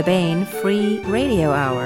[0.00, 1.84] the Baen Free Radio Hour.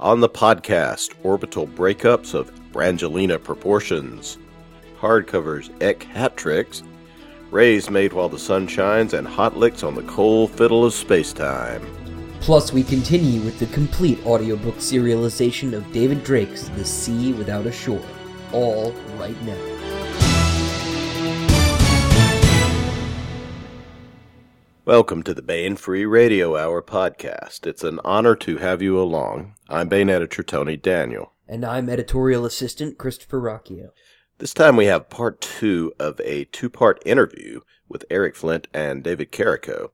[0.00, 4.38] On the podcast, orbital breakups of Brangelina proportions,
[4.98, 6.82] hardcovers Eck hat tricks,
[7.50, 11.86] rays made while the sun shines, and hot licks on the cold fiddle of spacetime.
[12.40, 17.72] Plus, we continue with the complete audiobook serialization of David Drake's The Sea Without a
[17.72, 18.00] Shore,
[18.52, 19.56] all right now.
[24.84, 27.66] Welcome to the Baen Free Radio Hour podcast.
[27.66, 29.54] It's an honor to have you along.
[29.68, 31.32] I'm Baen editor Tony Daniel.
[31.48, 33.90] And I'm editorial assistant Christopher Rocchio.
[34.38, 39.02] This time we have part two of a two part interview with Eric Flint and
[39.02, 39.92] David Carrico.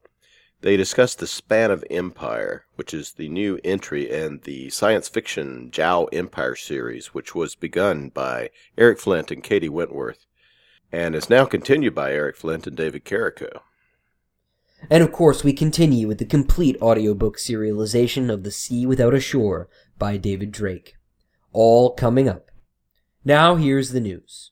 [0.61, 5.71] They discuss the span of empire, which is the new entry in the science fiction
[5.71, 9.69] Jao Empire series, which was begun by Eric Flint and K.D.
[9.69, 10.25] Wentworth,
[10.91, 13.63] and is now continued by Eric Flint and David Carrico.
[14.89, 19.19] And of course, we continue with the complete audiobook serialization of The Sea Without a
[19.21, 20.95] Shore by David Drake.
[21.53, 22.51] All coming up.
[23.23, 24.51] Now here's the news.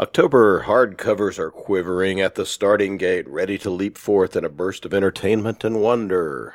[0.00, 4.86] October hardcovers are quivering at the starting gate, ready to leap forth in a burst
[4.86, 6.54] of entertainment and wonder.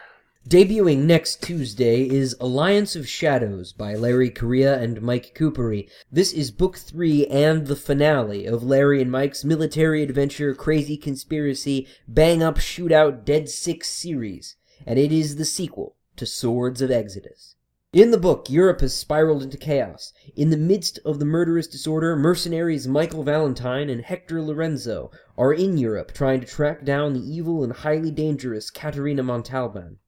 [0.49, 5.87] Debuting next Tuesday is Alliance of Shadows by Larry Correia and Mike Kupari.
[6.11, 11.87] This is book three and the finale of Larry and Mike's military adventure, crazy conspiracy,
[12.07, 14.55] bang up, shootout, dead six series,
[14.87, 17.54] and it is the sequel to Swords of Exodus.
[17.95, 20.11] In the book, Europe has spiraled into chaos.
[20.35, 25.77] In the midst of the murderous disorder, mercenaries Michael Valentine and Hector Lorenzo are in
[25.77, 29.99] Europe trying to track down the evil and highly dangerous Caterina Montalban.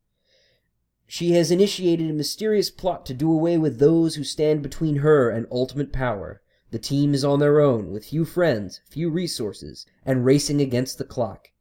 [1.07, 5.29] She has initiated a mysterious plot to do away with those who stand between her
[5.29, 6.41] and ultimate power.
[6.71, 11.05] The team is on their own, with few friends, few resources, and racing against the
[11.05, 11.51] clock.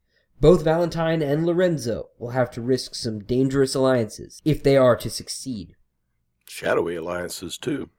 [0.41, 5.09] Both Valentine and Lorenzo will have to risk some dangerous alliances if they are to
[5.09, 5.77] succeed
[6.49, 7.91] shadowy alliances too,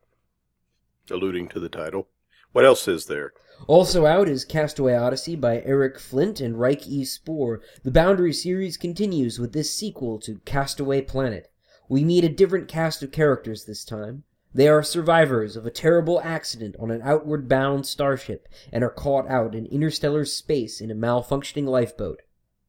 [1.10, 2.08] alluding to the title.
[2.52, 3.34] What else is there?
[3.68, 7.04] Also out is Castaway Odyssey by Eric Flint and Ryk E.
[7.04, 7.62] Spoor.
[7.84, 11.52] The Boundary series continues with this sequel to Castaway Planet.
[11.90, 14.24] We meet a different cast of characters this time.
[14.54, 19.30] They are survivors of a terrible accident on an outward bound starship and are caught
[19.30, 22.22] out in interstellar space in a malfunctioning lifeboat.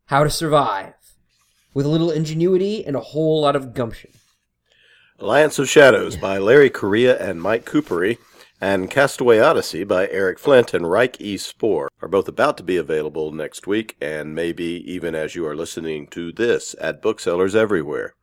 [0.06, 0.94] How to survive.
[1.74, 4.10] With a little ingenuity and a whole lot of gumption.
[5.20, 8.18] Alliance of Shadows by Larry Correia and Mike Kupari,
[8.60, 11.36] and Castaway Odyssey by Eric Flint and Ryk E.
[11.36, 15.56] Spoor are both about to be available next week, and maybe even as you are
[15.56, 18.14] listening to this at booksellers everywhere.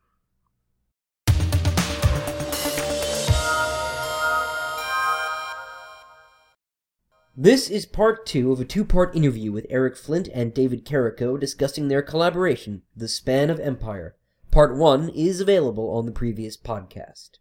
[7.36, 11.36] This is part two of a two part interview with Eric Flint and David Carrico
[11.36, 14.15] discussing their collaboration, The Span of Empire.
[14.56, 17.32] Part 1 is available on the previous podcast.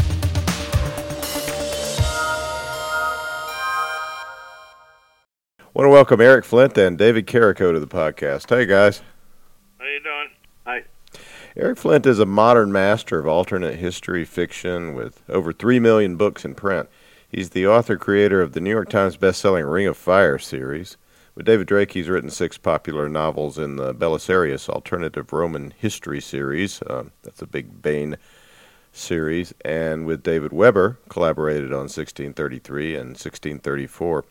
[0.00, 0.04] I
[5.72, 8.48] want to welcome Eric Flint and David Carrico to the podcast.
[8.48, 9.00] Hey, guys.
[9.78, 10.30] How you doing?
[10.66, 10.82] Hi.
[11.56, 16.44] Eric Flint is a modern master of alternate history fiction with over 3 million books
[16.44, 16.88] in print.
[17.28, 20.96] He's the author creator of the New York Times bestselling Ring of Fire series.
[21.36, 26.82] With David Drake, he's written six popular novels in the Belisarius Alternative Roman History series.
[26.88, 28.16] Um, that's a big Baen
[28.90, 29.52] series.
[29.62, 34.24] And with David Weber, collaborated on 1633 and 1634,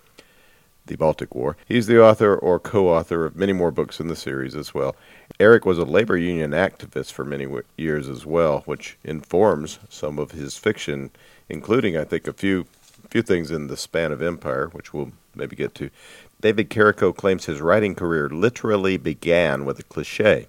[0.88, 1.56] the Baltic War.
[1.68, 4.96] He's the author or co author of many more books in the series as well.
[5.40, 7.46] Eric was a labor union activist for many
[7.78, 11.12] years as well, which informs some of his fiction,
[11.50, 12.66] including, I think, a few
[13.10, 15.90] few things in the span of empire, which we'll maybe get to.
[16.42, 20.48] David Carrico claims his writing career literally began with a cliche.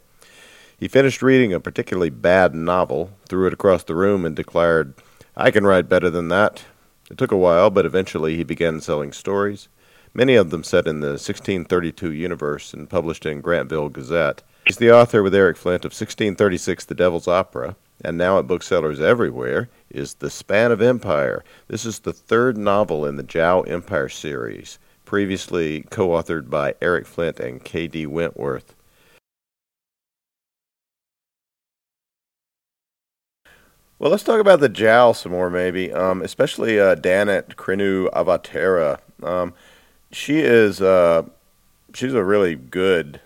[0.79, 4.95] He finished reading a particularly bad novel, threw it across the room, and declared,
[5.37, 6.65] I can write better than that.
[7.11, 9.69] It took a while, but eventually he began selling stories,
[10.13, 14.43] many of them set in the 1632 universe and published in Grantville Gazette.
[14.67, 19.01] He's the author with Eric Flint of 1636 The Devil's Opera, and now at booksellers
[19.01, 21.45] everywhere is The Span of Empire.
[21.69, 27.07] This is the third novel in the Jao Empire series previously co authored by Eric
[27.07, 28.05] Flint and K.D.
[28.07, 28.75] Wentworth.
[33.99, 39.01] Well, let's talk about the Jao some more, maybe, um, especially uh, Danit Krinu Avatara.
[39.23, 39.55] Um,
[40.13, 41.23] she is uh,
[41.95, 43.23] she's a really good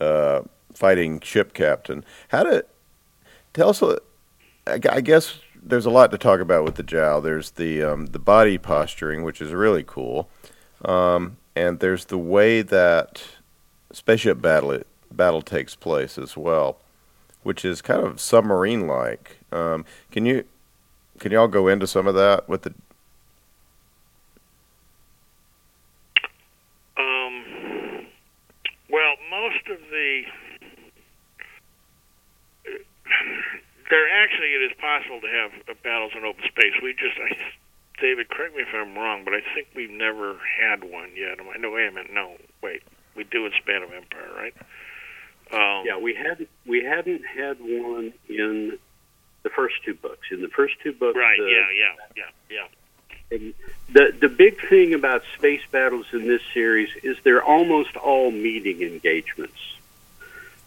[0.00, 0.40] uh,
[0.74, 2.04] fighting ship captain.
[2.28, 2.64] How did
[3.54, 3.82] tell us?
[4.66, 7.20] I guess there's a lot to talk about with the Jao.
[7.20, 10.28] There's the um, the body posturing, which is really cool,
[10.84, 13.22] um, and there's the way that
[13.92, 16.78] spaceship battle battle takes place as well,
[17.42, 19.38] which is kind of submarine like.
[19.52, 20.44] Um, can you
[21.18, 22.74] can y'all go into some of that with the
[26.96, 28.06] Um,
[28.90, 30.22] well, most of the
[33.90, 36.72] there actually it is possible to have battles in open space.
[36.82, 37.36] We just, I,
[38.00, 41.38] David, correct me if I'm wrong, but I think we've never had one yet.
[41.38, 42.32] Am I, no, wait a minute, no,
[42.62, 42.82] wait,
[43.14, 44.54] we do in Span of Empire, right?
[45.52, 48.78] Um, Yeah, we hadn't we hadn't had one in
[49.42, 50.28] the first two books.
[50.30, 51.38] In the first two books, Right.
[51.40, 51.66] uh, yeah.
[51.72, 52.24] Yeah.
[52.50, 52.66] Yeah.
[53.30, 53.48] Yeah.
[53.92, 58.82] The the big thing about space battles in this series is they're almost all meeting
[58.82, 59.58] engagements.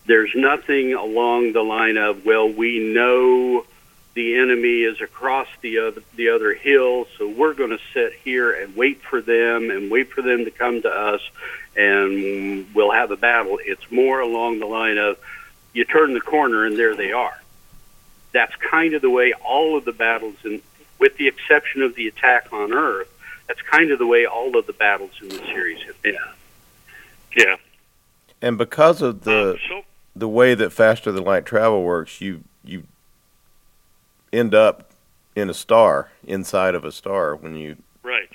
[0.06, 3.66] There's nothing along the line of well, we know
[4.14, 8.52] the enemy is across the other the other hill, so we're going to sit here
[8.52, 11.22] and wait for them and wait for them to come to us,
[11.76, 13.60] and we'll have a battle.
[13.64, 15.18] It's more along the line of
[15.74, 17.42] you turn the corner and there they are.
[18.32, 20.62] That's kind of the way all of the battles in
[21.00, 23.10] with the exception of the attack on Earth,
[23.48, 26.18] that's kind of the way all of the battles in the series have been.
[27.36, 27.56] Yeah.
[28.42, 29.82] and because of the Um, so
[30.16, 32.84] the way that faster than light travel works, you you
[34.34, 34.92] end up
[35.36, 38.30] in a star inside of a star when you Right.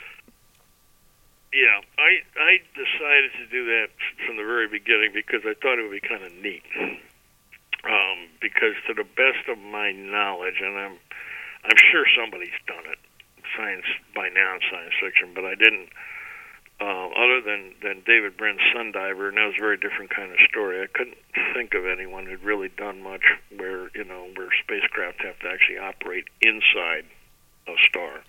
[1.53, 3.89] Yeah, I I decided to do that
[4.25, 6.63] from the very beginning because I thought it would be kind of neat.
[7.85, 10.99] Um, because to the best of my knowledge, and I'm
[11.65, 12.99] I'm sure somebody's done it,
[13.57, 15.89] science by now in science fiction, but I didn't.
[16.81, 20.39] Uh, other than than David Brin's Sundiver, and that was a very different kind of
[20.49, 20.81] story.
[20.81, 21.19] I couldn't
[21.55, 23.25] think of anyone who'd really done much
[23.57, 27.05] where you know where spacecraft have to actually operate inside
[27.67, 28.23] a star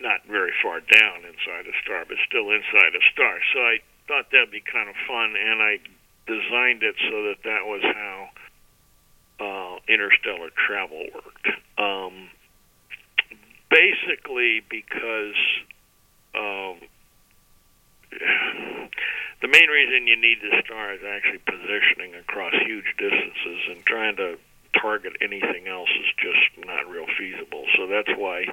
[0.00, 3.38] not very far down inside a star, but still inside a star.
[3.52, 5.78] So I thought that'd be kind of fun, and I
[6.26, 8.28] designed it so that that was how
[9.40, 11.48] uh, interstellar travel worked.
[11.78, 12.30] Um,
[13.70, 15.38] basically, because
[16.34, 16.78] um,
[19.42, 24.16] the main reason you need the star is actually positioning across huge distances, and trying
[24.16, 24.38] to
[24.80, 27.64] target anything else is just not real feasible.
[27.76, 28.46] So that's why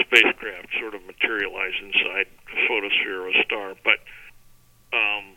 [0.00, 3.74] spacecraft sort of materialize inside the photosphere of a star.
[3.84, 4.00] But
[4.96, 5.36] um,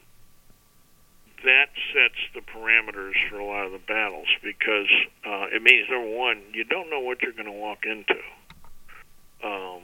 [1.43, 4.89] that sets the parameters for a lot of the battles because
[5.25, 8.19] uh, it means number one, you don't know what you're going to walk into.
[9.43, 9.83] Um,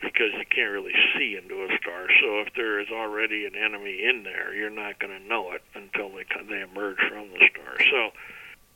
[0.00, 2.06] because you can't really see into a star.
[2.20, 5.62] So if there is already an enemy in there, you're not going to know it
[5.74, 7.74] until they they emerge from the star.
[7.90, 8.10] So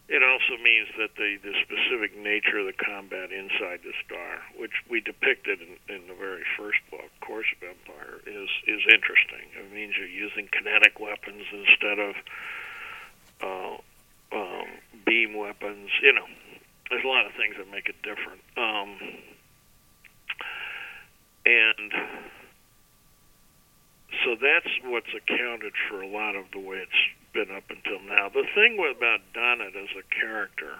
[0.09, 4.75] it also means that the, the specific nature of the combat inside the star, which
[4.91, 9.47] we depicted in, in the very first book, Course of Empire, is is interesting.
[9.57, 12.15] It means you're using kinetic weapons instead of
[13.41, 13.77] uh,
[14.37, 14.69] um,
[15.07, 15.89] beam weapons.
[16.03, 16.27] You know,
[16.91, 18.43] there's a lot of things that make it different.
[18.59, 18.99] Um,
[21.44, 21.93] and
[24.25, 28.29] so that's what's accounted for a lot of the way it's been up until now.
[28.29, 30.77] The thing about Donnet as a character,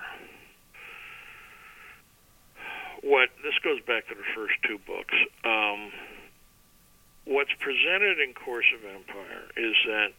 [3.03, 5.15] what this goes back to the first two books.
[5.45, 5.91] Um,
[7.25, 10.13] what's presented in Course of Empire is that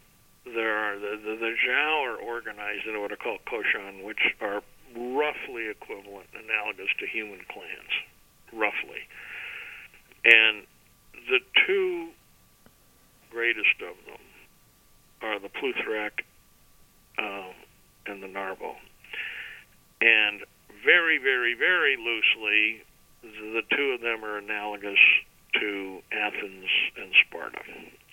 [0.46, 4.62] there are the the, the Jao are organized into what are called kochan, which are
[4.96, 7.94] roughly equivalent, analogous to human clans,
[8.52, 9.08] roughly.
[10.26, 10.64] And
[11.30, 12.10] the two
[13.32, 14.22] greatest of them
[15.22, 16.24] are the Pluthrak
[17.18, 17.54] um,
[18.06, 18.76] and the Narvo.
[20.02, 20.44] And
[20.84, 22.84] very, very, very loosely,
[23.22, 25.00] the two of them are analogous
[25.60, 27.62] to Athens and Sparta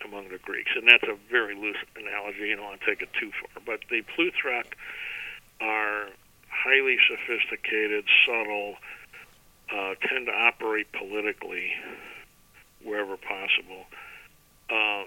[0.05, 0.71] among the Greeks.
[0.77, 2.49] And that's a very loose analogy.
[2.49, 3.63] You don't want to take it too far.
[3.65, 4.75] But the Pluthrak
[5.61, 6.09] are
[6.49, 8.77] highly sophisticated, subtle,
[9.75, 11.71] uh, tend to operate politically
[12.85, 13.85] wherever possible.
[14.71, 15.05] Uh,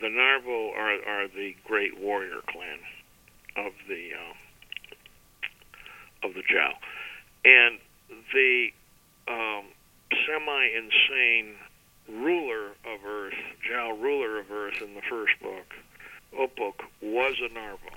[0.00, 2.78] the Narvo are, are the great warrior clan
[3.56, 4.34] of the uh,
[6.26, 6.74] of the Jao,
[7.44, 7.78] and
[8.32, 8.68] the
[9.28, 9.64] um,
[10.26, 11.54] semi-insane
[12.08, 13.34] ruler of Earth,
[13.66, 15.74] Jao ruler of Earth in the first book,
[16.38, 17.96] Oppuk, was a Narvo.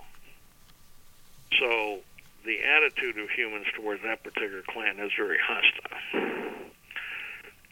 [1.60, 2.00] So
[2.46, 5.98] the attitude of humans towards that particular clan is very hostile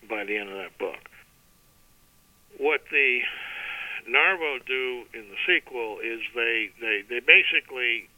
[0.09, 0.99] by the end of that book.
[2.57, 3.21] What the
[4.09, 8.09] Narvo do in the sequel is they, they, they basically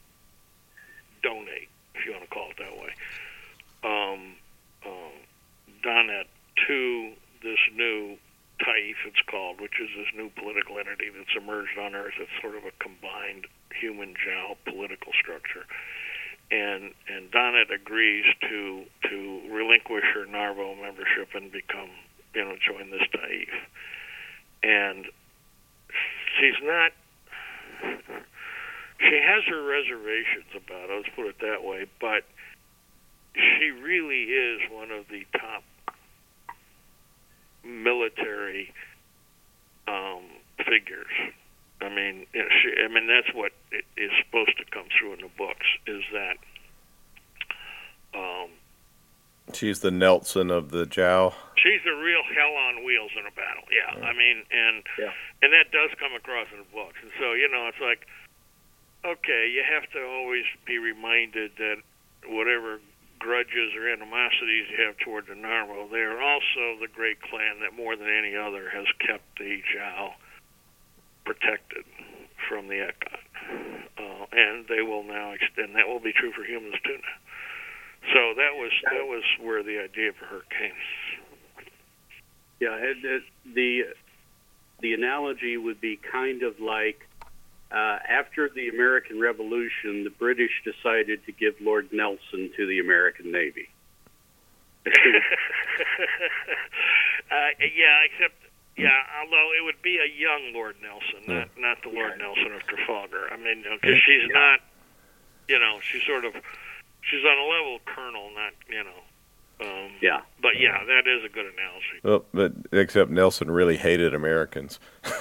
[1.22, 2.94] donate, if you want to call it that way.
[3.84, 4.36] Um,
[5.84, 6.24] Donnet
[6.66, 8.16] to this new
[8.58, 12.14] Taif, it's called, which is this new political entity that's emerged on Earth.
[12.18, 15.66] It's sort of a combined human Jao political structure.
[16.54, 21.90] And and Donnet agrees to to relinquish her Narvo membership and become,
[22.32, 23.48] you know, join this Taif.
[24.62, 25.06] And
[26.38, 26.92] she's not.
[29.00, 30.96] She has her reservations about it.
[30.96, 32.22] Let's put it that way, but
[33.34, 35.64] she really is one of the top
[37.64, 38.72] military
[39.88, 40.22] um,
[40.58, 41.34] figures.
[41.84, 45.14] I mean, you know, she, I mean that's what it is supposed to come through
[45.14, 46.36] in the books is that
[48.14, 48.48] um,
[49.52, 51.34] she's the Nelson of the Jao.
[51.56, 53.64] She's the real hell on wheels in a battle.
[53.70, 54.06] Yeah, Yeah.
[54.06, 55.12] I mean, and Yeah.
[55.42, 56.96] and that does come across in the books.
[57.02, 58.06] And so you know, it's like,
[59.04, 61.76] okay, you have to always be reminded that
[62.26, 62.80] whatever
[63.18, 67.74] grudges or animosities you have toward the Narvo, they are also the great clan that
[67.74, 70.14] more than any other has kept the Jao
[71.24, 71.84] protected
[72.48, 73.20] from the Ekhat.
[73.98, 75.74] Uh, and they will now extend.
[75.76, 76.96] That will be true for humans too.
[76.96, 78.12] Now.
[78.12, 80.72] So that was that was where the idea for her came.
[82.60, 83.22] Yeah, it, it,
[83.54, 83.84] the
[84.80, 87.08] the analogy would be kind of like
[87.70, 93.32] uh, after the American Revolution, the British decided to give Lord Nelson to the American
[93.32, 93.68] Navy.
[94.86, 94.92] uh,
[97.58, 98.36] yeah, except
[98.76, 98.90] yeah,
[99.20, 103.28] although it would be a young Lord Nelson, not not the Lord Nelson of Trafalgar.
[103.32, 104.60] I mean, because she's not,
[105.48, 106.34] you know, she's sort of
[107.02, 109.00] she's on a level of colonel, not you know.
[109.60, 110.22] Um, Yeah.
[110.42, 112.00] But yeah, that is a good analogy.
[112.02, 114.78] Well, but except Nelson really hated Americans.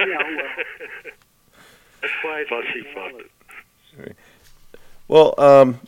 [0.00, 0.48] Yeah, well,
[2.02, 3.22] that's why it's Fussy fucked
[4.06, 4.16] it.
[5.08, 5.80] Well, um,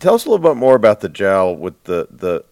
[0.00, 2.44] tell us a little bit more about the Jao with the the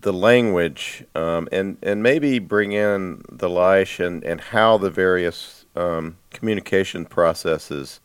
[0.00, 5.66] the language, um, and and maybe bring in the Lleix and and how the various
[5.74, 8.00] um, communication processes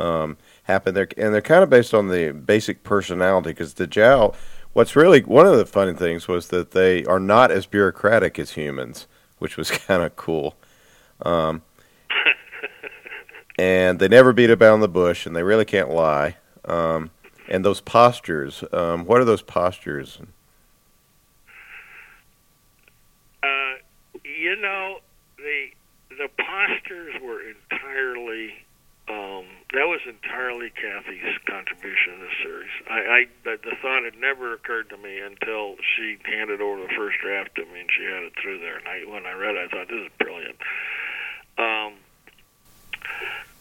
[0.00, 0.94] um, happen.
[0.94, 4.34] There, and they're kind of based on the basic personality because the Jao.
[4.72, 8.52] What's really one of the funny things was that they are not as bureaucratic as
[8.52, 9.06] humans,
[9.38, 10.56] which was kind of cool.
[11.22, 11.62] Um,
[13.58, 16.36] and they never beat about the bush, and they really can't lie.
[16.64, 17.10] Um,
[17.48, 20.18] and those postures, um, what are those postures?
[23.42, 23.74] Uh,
[24.44, 25.00] you know,
[25.38, 25.70] the
[26.10, 28.52] the postures were entirely
[29.08, 32.70] um, that was entirely Kathy's contribution in the series.
[32.88, 36.92] I, I the, the thought had never occurred to me until she handed over the
[36.94, 38.76] first draft to me and she had it through there.
[38.78, 40.56] And I, when I read it, I thought this is brilliant.
[41.58, 41.92] Um,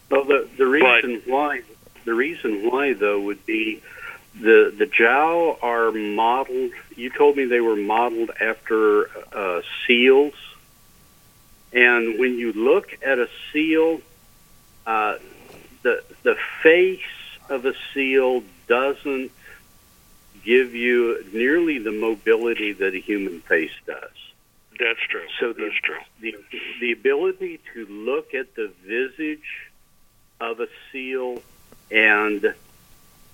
[0.09, 1.61] Well, the the reason why
[2.05, 3.81] the reason why though would be
[4.39, 6.71] the the Jao are modeled.
[6.95, 10.33] You told me they were modeled after uh, seals,
[11.73, 14.01] and when you look at a seal,
[14.85, 15.17] uh,
[15.81, 16.99] the the face
[17.49, 19.31] of a seal doesn't
[20.43, 24.11] give you nearly the mobility that a human face does.
[24.79, 25.25] that's true.
[25.39, 25.97] So the, that's true.
[26.21, 26.35] the
[26.79, 29.69] the ability to look at the visage
[30.39, 31.41] of a seal
[31.89, 32.53] and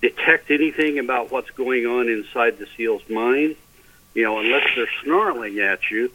[0.00, 3.56] detect anything about what's going on inside the seal's mind,
[4.14, 6.10] you know, unless they're snarling at you,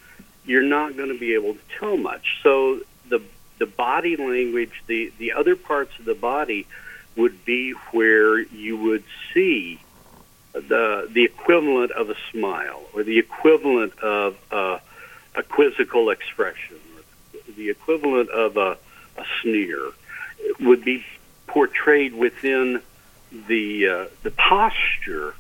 [0.46, 2.40] you're not going to be able to tell much.
[2.44, 3.22] So the
[3.58, 6.68] the body language, the the other parts of the body
[7.16, 9.80] would be where you would see
[10.54, 14.82] the the equivalent of a smile or the equivalent of a
[15.44, 18.78] quizzical expression or the equivalent of a,
[19.18, 19.92] a sneer
[20.60, 21.06] would be
[21.48, 22.82] portrayed within
[23.48, 25.36] the uh, the posture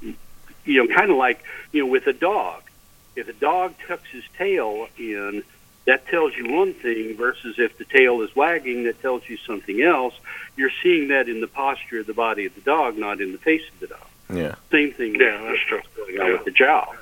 [0.00, 0.16] you
[0.66, 1.42] know kind of like
[1.72, 2.62] you know with a dog
[3.16, 5.42] if a dog tucks his tail in
[5.86, 9.80] that tells you one thing versus if the tail is wagging that tells you something
[9.82, 10.14] else
[10.56, 13.38] you're seeing that in the posture of the body of the dog not in the
[13.38, 14.54] face of the dog Yeah.
[14.70, 15.80] same thing Yeah, that's true.
[15.96, 16.94] going on with the Jao.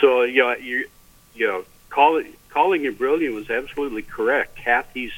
[0.00, 0.86] So you know, you
[1.34, 4.56] you know, call it, calling it brilliant was absolutely correct.
[4.56, 5.12] Kathy's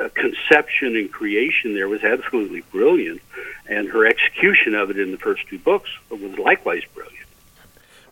[0.00, 3.20] uh, conception and creation there was absolutely brilliant,
[3.68, 7.21] and her execution of it in the first two books was likewise brilliant.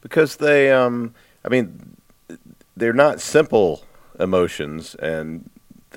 [0.00, 1.14] Because they um
[1.45, 1.97] i mean
[2.76, 3.85] they're not simple
[4.19, 5.49] emotions and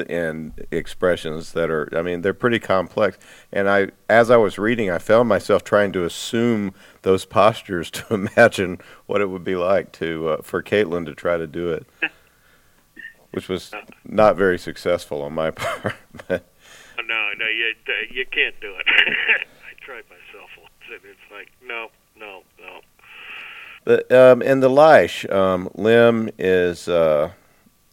[0.10, 3.18] and expressions that are i mean they're pretty complex
[3.52, 8.14] and i as i was reading i found myself trying to assume those postures to
[8.14, 11.86] imagine what it would be like to uh, for caitlin to try to do it
[13.32, 13.72] which was
[14.04, 15.96] not very successful on my part
[16.28, 16.46] but
[17.08, 17.74] No, no, you
[18.12, 18.86] you can't do it.
[18.88, 22.82] I tried myself once, and it's like no, no, no.
[23.86, 27.32] But um, and the Lleix, um, Lim is uh,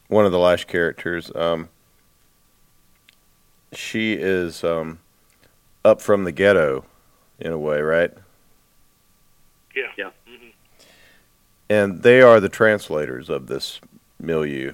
[0.08, 1.30] one of the Lleix characters.
[1.34, 1.68] Um,
[3.72, 5.00] she is um,
[5.84, 6.84] up from the ghetto,
[7.38, 8.12] in a way, right?
[9.74, 9.90] Yeah.
[9.96, 10.10] Yeah.
[10.26, 10.48] hmm
[11.68, 13.80] And they are the translators of this
[14.18, 14.72] milieu.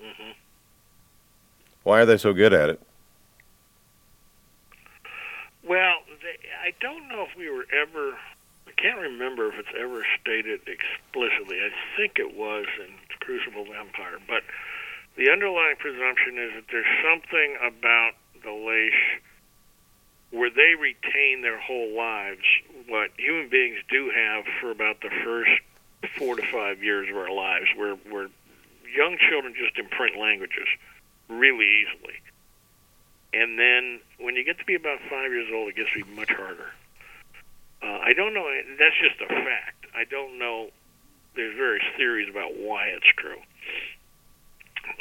[0.00, 0.30] hmm
[1.82, 2.80] Why are they so good at it?
[5.66, 8.16] Well, they, I don't know if we were ever.
[8.82, 11.62] Can't remember if it's ever stated explicitly.
[11.62, 14.42] I think it was in Crucible Empire, but
[15.16, 18.92] the underlying presumption is that there's something about the Lleix
[20.32, 22.42] where they retain their whole lives
[22.88, 25.52] what human beings do have for about the first
[26.18, 28.28] four to five years of our lives, where where
[28.92, 30.66] young children just imprint languages
[31.28, 32.18] really easily.
[33.32, 36.10] And then when you get to be about five years old, it gets to be
[36.16, 36.72] much harder.
[37.82, 38.46] Uh, I don't know.
[38.78, 39.86] That's just a fact.
[39.94, 40.70] I don't know.
[41.34, 43.40] There's various theories about why it's true.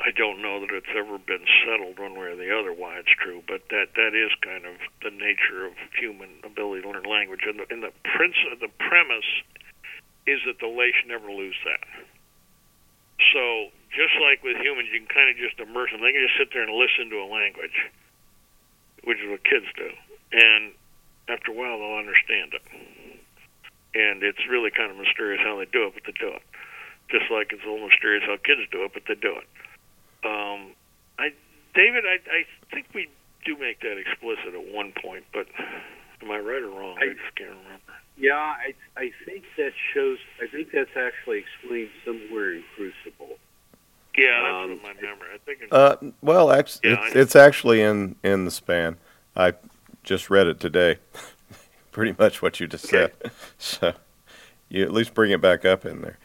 [0.01, 3.13] I don't know that it's ever been settled one way or the other why it's
[3.17, 7.41] true, but that that is kind of the nature of human ability to learn language.
[7.45, 9.29] And the, and the prince, the premise
[10.25, 11.81] is that the Lleix never lose that.
[13.33, 16.01] So just like with humans, you can kind of just immerse them.
[16.01, 17.77] They can just sit there and listen to a language,
[19.03, 19.89] which is what kids do,
[20.33, 20.73] and
[21.31, 22.61] after a while they'll understand it.
[23.93, 26.41] And it's really kind of mysterious how they do it, but they do it.
[27.09, 29.47] Just like it's a little mysterious how kids do it, but they do it.
[30.23, 30.71] Um,
[31.19, 31.33] I,
[31.75, 33.09] David, I, I think we
[33.45, 35.47] do make that explicit at one point, but
[36.21, 36.97] am I right or wrong?
[37.01, 37.93] I, I- just can't remember.
[38.17, 40.19] Yeah, I I think that shows.
[40.41, 43.37] I think that's actually explained somewhere in Crucible.
[44.15, 45.27] Yeah, that's Um, what my memory.
[45.33, 45.59] I think.
[45.63, 48.97] It's, Uh, well, actually, Yeah, it's, it's actually in in the span.
[49.35, 49.53] I
[50.03, 50.97] just read it today.
[51.91, 53.11] Pretty much what you just said.
[53.57, 53.93] So
[54.69, 56.17] you at least bring it back up in there.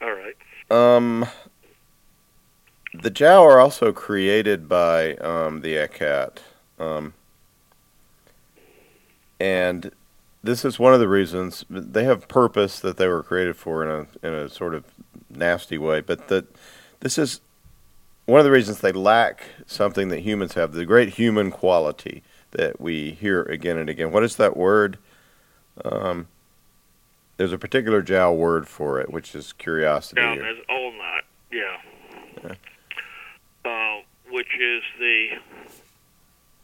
[0.02, 0.36] all right.
[0.70, 1.26] Um,
[2.94, 6.38] the Jao are also created by um, the Ekhat.
[6.78, 7.14] Um,
[9.38, 9.92] and
[10.42, 13.90] this is one of the reasons they have purpose that they were created for in
[14.22, 14.84] a in a sort of
[15.30, 16.00] nasty way.
[16.00, 16.46] But that
[17.00, 17.40] this is
[18.32, 22.80] one of the reasons they lack something that humans have the great human quality that
[22.80, 24.10] we hear again and again.
[24.10, 24.96] What is that word?
[25.84, 26.28] Um,
[27.36, 30.22] there's a particular Jao word for it, which is curiosity.
[30.22, 31.76] Down or- as all not, yeah.
[32.42, 32.54] Yeah.
[33.70, 35.28] Uh, which is the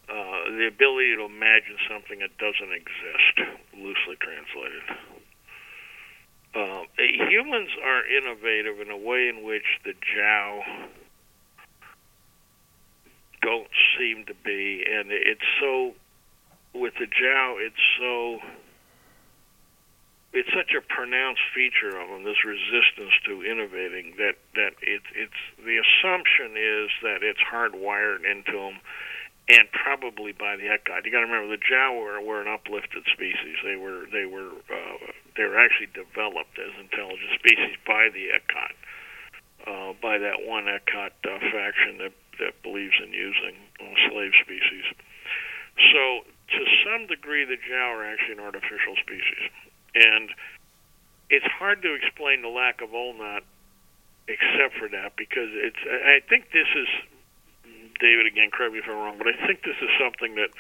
[0.08, 4.82] uh, the ability to imagine something that doesn't exist, loosely translated.
[6.54, 6.84] Uh,
[7.28, 10.62] humans are innovative in a way in which the Jao
[13.42, 15.94] don't seem to be, and it's so
[16.74, 18.38] with the Jao, it's so
[20.32, 25.40] it's such a pronounced feature of them, this resistance to innovating, that that it, it's
[25.64, 28.76] the assumption is that it's hardwired into them,
[29.48, 31.04] and probably by the Ekhat.
[31.04, 33.56] You got to remember the Jao were, were an uplifted species.
[33.64, 34.98] They were they were uh,
[35.36, 38.74] they were actually developed as intelligent species by the Ekhat,
[39.64, 44.86] uh, by that one Ekhat uh, faction that that believes in using uh, slave species.
[45.92, 49.50] So to some degree, the Jao are actually an artificial species
[49.94, 50.30] and
[51.30, 53.42] it's hard to explain the lack of ulnat
[54.28, 56.88] except for that because it's I think this is
[58.00, 60.50] David again correct me if I'm wrong but I think this is something that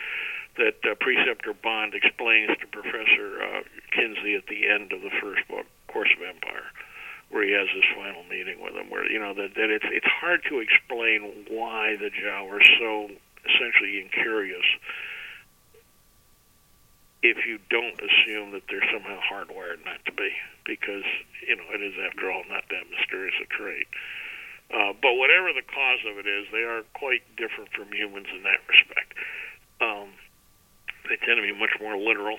[0.56, 3.62] that uh, preceptor Bond explains to Professor uh,
[3.92, 6.66] Kinsey at the end of the first book Course of Empire
[7.30, 10.06] where he has his final meeting with him where you know that, that it's it's
[10.20, 13.10] hard to explain why the Jao are so
[13.44, 14.64] essentially incurious
[17.22, 20.30] if you don't assume that they're somehow hardwired not to be,
[20.64, 21.02] because
[21.46, 23.86] you know it is after all not that mysterious a trait.
[24.70, 28.42] Uh, but whatever the cause of it is, they are quite different from humans in
[28.44, 29.16] that respect.
[29.80, 30.12] Um,
[31.08, 32.36] they tend to be much more literal.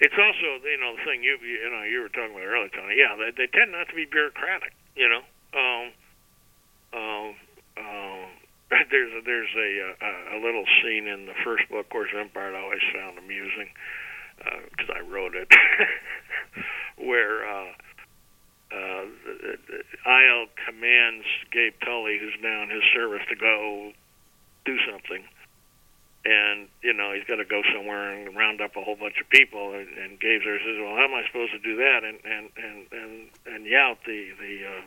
[0.00, 2.94] It's also you know the thing you you know you were talking about earlier, Tony.
[2.96, 4.72] Yeah, they, they tend not to be bureaucratic.
[4.94, 5.22] You know.
[5.54, 5.84] Um,
[6.94, 7.34] um,
[7.78, 8.26] um,
[8.90, 9.70] there's a, there's a,
[10.04, 13.68] a a little scene in the first book, Course of Empire, I always found amusing
[14.38, 15.48] because I wrote it,
[16.96, 17.72] where uh,
[18.72, 19.04] uh,
[20.06, 23.92] Aille commands Gabe Tully, who's now in his service, to go
[24.64, 25.24] do something,
[26.24, 29.28] and you know he's got to go somewhere and round up a whole bunch of
[29.30, 32.50] people, and, and Gabe says, "Well, how am I supposed to do that?" And and
[32.58, 33.12] and and
[33.46, 34.82] and Yaut, the the uh,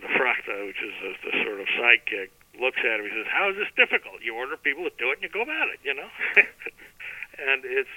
[0.00, 3.04] the fraghta, which is the, the sort of sidekick, looks at him.
[3.04, 4.22] He says, "How is this difficult?
[4.24, 6.08] You order people to do it, and you go about it, you know."
[7.38, 7.92] and it's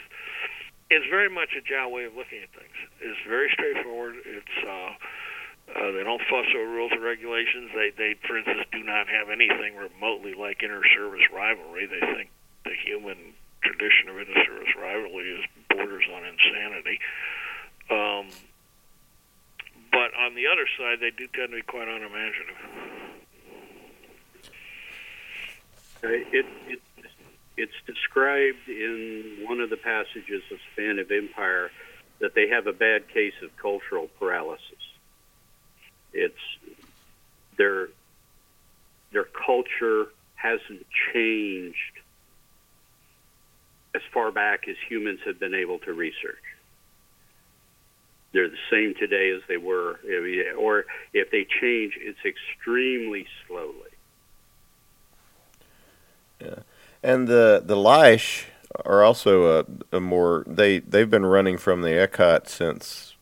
[0.89, 2.75] it's very much a Jao way of looking at things.
[3.01, 4.15] It's very straightforward.
[4.25, 4.91] It's uh,
[5.73, 7.71] uh, they don't fuss over rules and regulations.
[7.73, 11.87] They, they, for instance, do not have anything remotely like inter-service rivalry.
[11.87, 12.29] They think
[12.63, 13.17] the human
[13.63, 16.99] tradition of inter-service rivalry is borders on insanity.
[17.89, 18.29] Um,
[19.91, 22.57] but on the other side, they do tend to be quite unimaginative.
[26.03, 26.81] Uh, it, it,
[27.57, 31.71] it's described in one of the passages of Span of Empire
[32.19, 34.74] that they have a bad case of cultural paralysis.
[36.15, 36.35] It's
[37.57, 37.89] their
[39.11, 41.99] their culture hasn't changed
[43.93, 46.43] as far back as humans have been able to research.
[48.33, 49.99] They're the same today as they were,
[50.57, 53.91] or if they change, it's extremely slowly.
[56.41, 56.59] Yeah,
[57.01, 58.45] and the the Lleix
[58.83, 63.15] are also a, a more they they've been running from the Ekhat since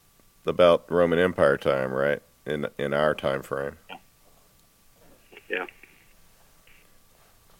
[0.47, 2.21] about Roman Empire time, right?
[2.45, 3.77] In in our time frame.
[5.49, 5.65] Yeah.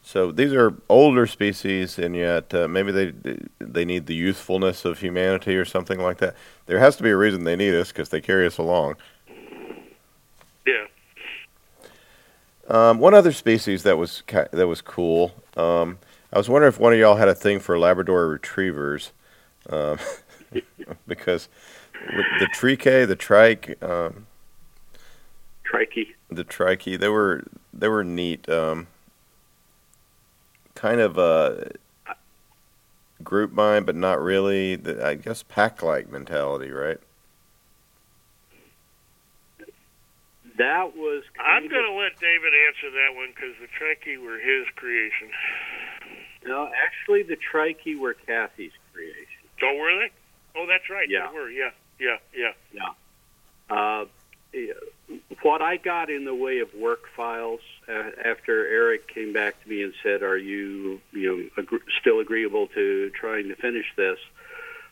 [0.02, 4.98] So these are older species, and yet uh, maybe they they need the youthfulness of
[4.98, 6.36] humanity or something like that.
[6.66, 8.96] There has to be a reason they need us because they carry us along.
[10.66, 10.86] Yeah.
[12.68, 15.34] Um, one other species that was that was cool.
[15.56, 15.98] Um,
[16.32, 19.12] I was wondering if one of y'all had a thing for Labrador retrievers,
[19.70, 19.98] um,
[21.06, 21.48] because
[22.38, 24.26] the trike, the trike, um,
[25.74, 28.48] trike, the trike, they were they were neat.
[28.48, 28.86] Um,
[30.74, 31.72] kind of a
[33.22, 34.76] group mind, but not really.
[34.76, 36.98] The, I guess pack-like mentality, right?
[40.58, 41.24] That was.
[41.40, 45.30] I'm going to let David answer that one because the trike were his creation.
[46.46, 49.24] No, actually, the trike were Kathy's creation.
[49.62, 50.10] Oh, were they?
[50.56, 51.08] Oh, that's right.
[51.08, 51.28] Yeah.
[51.28, 51.50] They were.
[51.50, 51.70] Yeah.
[51.98, 52.18] Yeah.
[52.36, 52.52] Yeah.
[52.72, 52.90] Yeah.
[53.70, 54.04] Uh,
[55.42, 59.68] what I got in the way of work files uh, after Eric came back to
[59.68, 64.18] me and said, "Are you, you know, ag- still agreeable to trying to finish this?"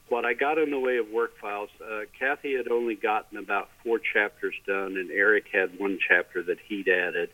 [0.09, 3.71] What I got in the way of work files, uh, Kathy had only gotten about
[3.83, 7.31] four chapters done, and Eric had one chapter that he'd added.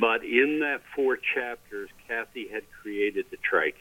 [0.00, 3.76] But in that four chapters, Kathy had created the trike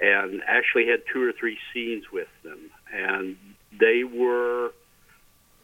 [0.00, 3.36] and actually had two or three scenes with them, and
[3.72, 4.72] they were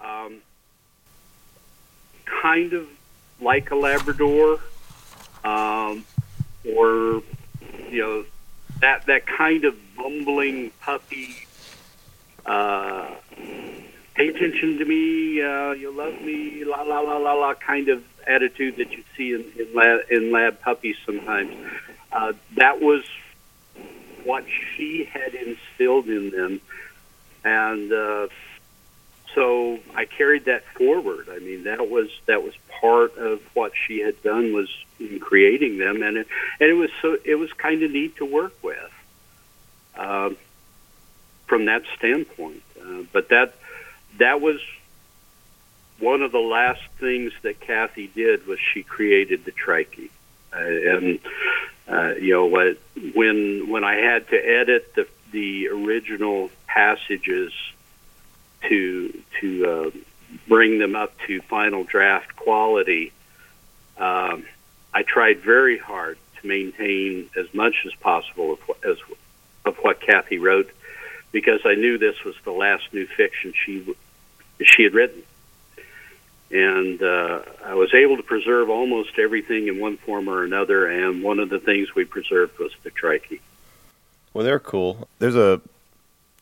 [0.00, 0.40] um,
[2.24, 2.88] kind of
[3.40, 4.60] like a Labrador,
[5.44, 6.04] um,
[6.64, 7.22] or
[7.90, 8.24] you know
[8.80, 11.46] that that kind of bumbling puppy.
[12.44, 13.10] Uh,
[14.14, 15.42] pay attention to me.
[15.42, 16.64] Uh, you love me.
[16.64, 17.54] La la la la la.
[17.54, 21.54] Kind of attitude that you see in in lab, in lab puppies sometimes.
[22.10, 23.04] Uh, that was
[24.24, 24.44] what
[24.76, 26.60] she had instilled in them,
[27.44, 28.28] and uh,
[29.34, 31.28] so I carried that forward.
[31.30, 34.68] I mean, that was that was part of what she had done was
[35.00, 36.26] in creating them, and it,
[36.60, 38.92] and it was so it was kind of neat to work with
[39.96, 40.30] uh,
[41.46, 42.62] from that standpoint.
[42.80, 43.54] Uh, but that
[44.18, 44.60] that was
[45.98, 49.98] one of the last things that Kathy did was she created the trike,
[50.52, 51.20] uh, and
[51.88, 52.78] uh, you know what
[53.14, 57.52] when when I had to edit the the original passages
[58.68, 59.90] to to uh,
[60.48, 63.12] bring them up to final draft quality,
[63.98, 64.44] um,
[64.94, 68.96] I tried very hard to maintain as much as possible of, as,
[69.64, 70.70] of what Kathy wrote,
[71.30, 73.94] because I knew this was the last new fiction she
[74.62, 75.22] she had written,
[76.50, 80.86] and uh, I was able to preserve almost everything in one form or another.
[80.86, 83.40] And one of the things we preserved was the trike.
[84.32, 85.08] Well, they're cool.
[85.18, 85.60] There's a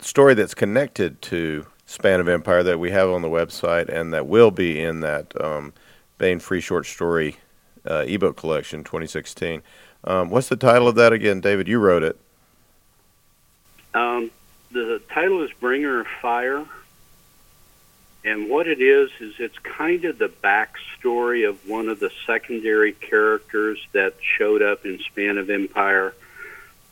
[0.01, 4.29] story that's connected to Span of Empire that we have on the website and that
[4.29, 5.72] will be in that um,
[6.38, 7.38] Free Short Story
[7.85, 9.61] uh, ebook collection 2016.
[10.05, 11.66] Um, what's the title of that again, David?
[11.66, 12.16] You wrote it.
[13.92, 14.31] Um,
[14.70, 16.64] the title is Bringer of Fire.
[18.24, 22.92] And what it is, is it's kind of the backstory of one of the secondary
[22.92, 26.14] characters that showed up in Span of Empire,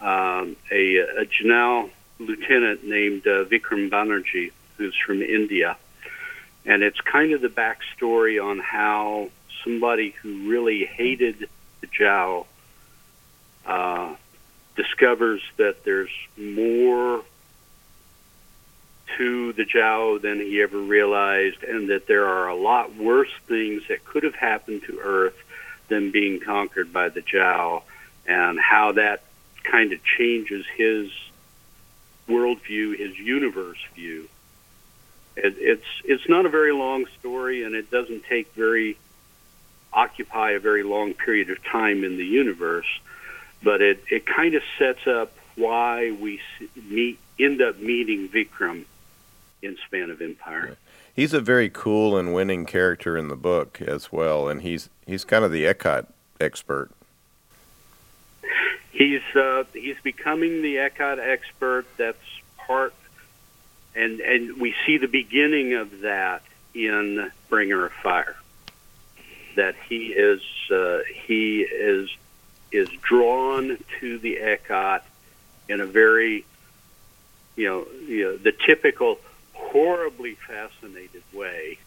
[0.01, 5.77] um, a, a Janelle lieutenant named uh, Vikram Banerjee, who's from India.
[6.65, 9.31] And it's kind of the backstory on how
[9.65, 11.49] somebody who really hated
[11.81, 12.47] the Jao
[13.67, 14.15] uh,
[14.77, 17.23] discovers that there's more
[19.17, 23.83] to the Jao than he ever realized, and that there are a lot worse things
[23.89, 25.37] that could have happened to Earth
[25.89, 27.83] than being conquered by the Jao,
[28.27, 29.23] and how that
[29.65, 31.11] kind of changes his
[32.29, 34.29] worldview, his universe view.
[35.45, 38.97] It, it's it's not a very long story, and it doesn't take very
[39.93, 42.87] occupy a very long period of time in the universe,
[43.63, 46.41] but it, it kind of sets up why we
[46.89, 48.85] meet end up meeting Vikram
[49.63, 50.77] in Span of Empire.
[51.15, 55.25] He's a very cool and winning character in the book as well, and he's he's
[55.25, 56.07] kind of the Ekhat
[56.41, 56.91] expert.
[58.93, 61.87] He's uh, he's becoming the Ekhat expert.
[61.97, 62.19] That's
[62.57, 62.95] part,
[63.99, 66.43] and and we see the beginning of that
[66.75, 68.37] in Bringer of Fire.
[69.57, 72.09] That he is uh, he is
[72.71, 75.03] is drawn to the Ekhat
[75.69, 76.45] in a very
[77.57, 79.19] you know, you know the typical
[79.53, 81.79] horribly fascinated way.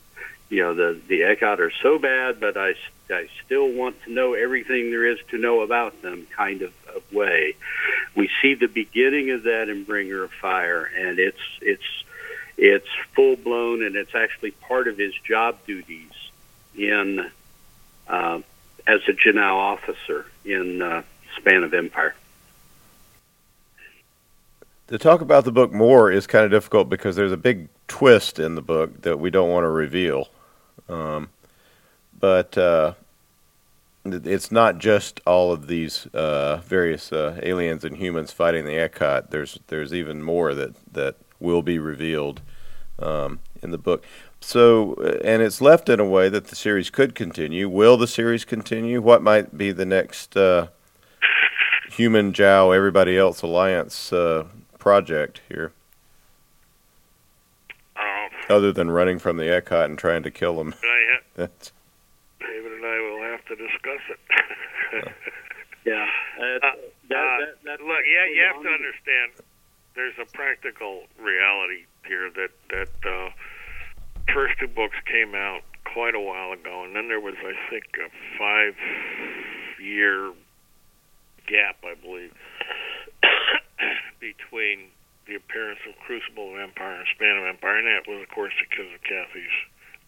[0.52, 2.76] You know, the the Ekhat are so bad, but I,
[3.10, 7.10] I still want to know everything there is to know about them kind of, of
[7.14, 7.56] way.
[8.18, 12.04] We see the beginning of that in Bringer of Fire, and it's it's
[12.58, 16.12] it's full blown, and it's actually part of his job duties
[16.76, 17.32] in
[18.10, 18.42] uh,
[18.86, 21.04] as a jinau officer in uh,
[21.38, 22.14] Span of Empire.
[24.88, 28.38] To talk about the book more is kind of difficult because there's a big twist
[28.38, 30.28] in the book that we don't want to reveal.
[30.92, 31.30] Um,
[32.20, 32.94] but uh,
[34.06, 39.30] it's not just all of these uh, various uh, aliens and humans fighting the Ekhat.
[39.30, 42.42] There's there's even more that that will be revealed
[43.00, 44.06] um, in the book.
[44.40, 47.70] So, and it's left in a way that the series could continue.
[47.70, 49.02] Will the series continue?
[49.02, 50.68] What might be the next uh,
[51.92, 54.46] human Jao, everybody else alliance uh,
[54.80, 55.74] project here?
[58.52, 60.76] Other than running from the Ekhat and trying to kill them.
[60.84, 61.72] I ha- That's,
[62.40, 64.20] David and I will have to discuss it.
[65.84, 66.06] Yeah,
[66.38, 66.76] uh, that, Uh,
[67.10, 69.32] that, that, that's Look, yeah, you have to understand.
[69.96, 73.30] There's a practical reality here that that uh,
[74.32, 75.62] first two books came out
[75.92, 80.34] quite a while ago, and then there was, I think, a five-year
[81.48, 82.34] gap, I believe,
[84.20, 84.92] between
[85.32, 88.52] the appearance of Crucible of Empire and Span of Empire, and that was, of course,
[88.60, 89.58] because of Kathy's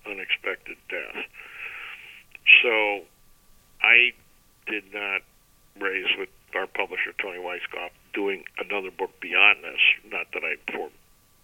[0.04, 1.24] unexpected death.
[2.60, 3.08] So,
[3.80, 4.12] I
[4.68, 5.24] did not
[5.80, 9.80] raise with our publisher Toni Weisskopf doing another book beyond this.
[10.12, 10.60] Not that I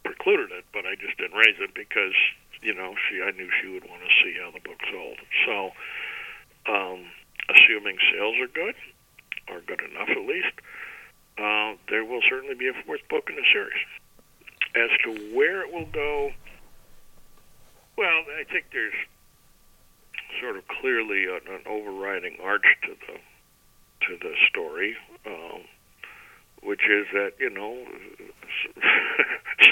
[0.04, 2.14] precluded it, but I just didn't raise it because
[2.62, 5.18] you know she I knew she would want to see how the book sold.
[5.48, 5.72] So,
[6.68, 7.08] um,
[7.48, 8.76] assuming sales are good
[9.48, 10.54] or good enough at least,
[11.90, 13.84] there will certainly be a fourth book in the series.
[14.76, 16.32] As to where it will go,
[17.98, 18.94] well, I think there's
[20.40, 23.20] sort of clearly an, an overriding arch to the
[24.08, 25.62] to the story, um,
[26.64, 27.76] which is that you know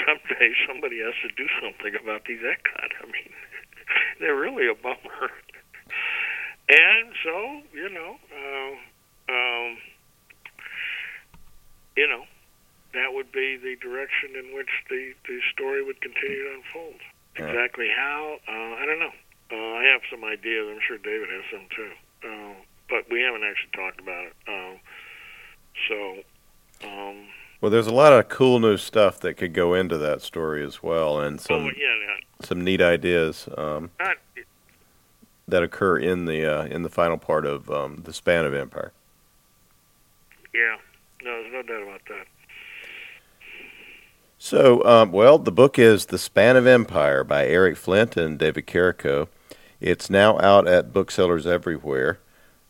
[0.06, 2.90] someday somebody has to do something about these Ekhat.
[3.00, 3.32] I mean,
[4.20, 5.30] they're really a bummer.
[6.70, 9.78] And so you know, uh, um,
[11.98, 12.22] you know,
[12.94, 17.00] that would be the direction in which the the story would continue to unfold.
[17.34, 19.12] Exactly how, uh, I don't know.
[19.50, 20.68] Uh, I have some ideas.
[20.70, 21.90] I'm sure David has some too.
[22.24, 22.54] Uh,
[22.88, 24.34] but we haven't actually talked about it.
[24.48, 24.80] Um,
[25.88, 27.26] so, um,
[27.60, 30.82] well, there's a lot of cool new stuff that could go into that story as
[30.82, 32.46] well, and oh, some yeah, yeah.
[32.46, 33.90] some neat ideas um,
[35.46, 38.92] that occur in the uh, in the final part of um, the span of Empire.
[40.54, 40.76] yeah.
[41.22, 42.26] No, there's no doubt about that.
[44.38, 48.66] So, um, well, the book is The Span of Empire by Eric Flint and David
[48.66, 49.28] Carrico.
[49.80, 52.20] It's now out at booksellers everywhere.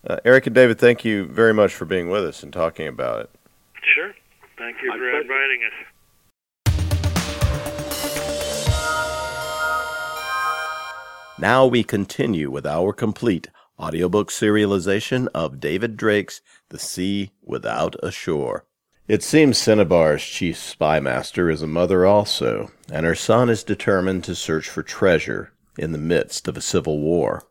[0.07, 3.21] Uh, Eric and David, thank you very much for being with us and talking about
[3.21, 3.31] it.
[3.95, 4.15] Sure.
[4.57, 5.21] Thank you My for pleasure.
[5.21, 5.73] inviting us.
[11.41, 18.11] Now we continue with our complete audiobook serialization of David Drake's The Sea Without a
[18.11, 18.67] Shore.
[19.07, 24.23] It seems Cinnabar's chief spy master is a mother also, and her son is determined
[24.25, 27.45] to search for treasure in the midst of a civil war.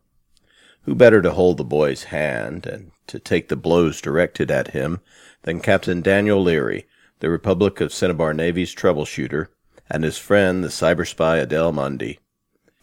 [0.83, 4.99] Who better to hold the boy's hand and to take the blows directed at him
[5.41, 6.85] than Captain Daniel Leary,
[7.19, 9.47] the Republic of Cinnabar Navy's troubleshooter,
[9.89, 12.19] and his friend the cyber spy Adele Mundy.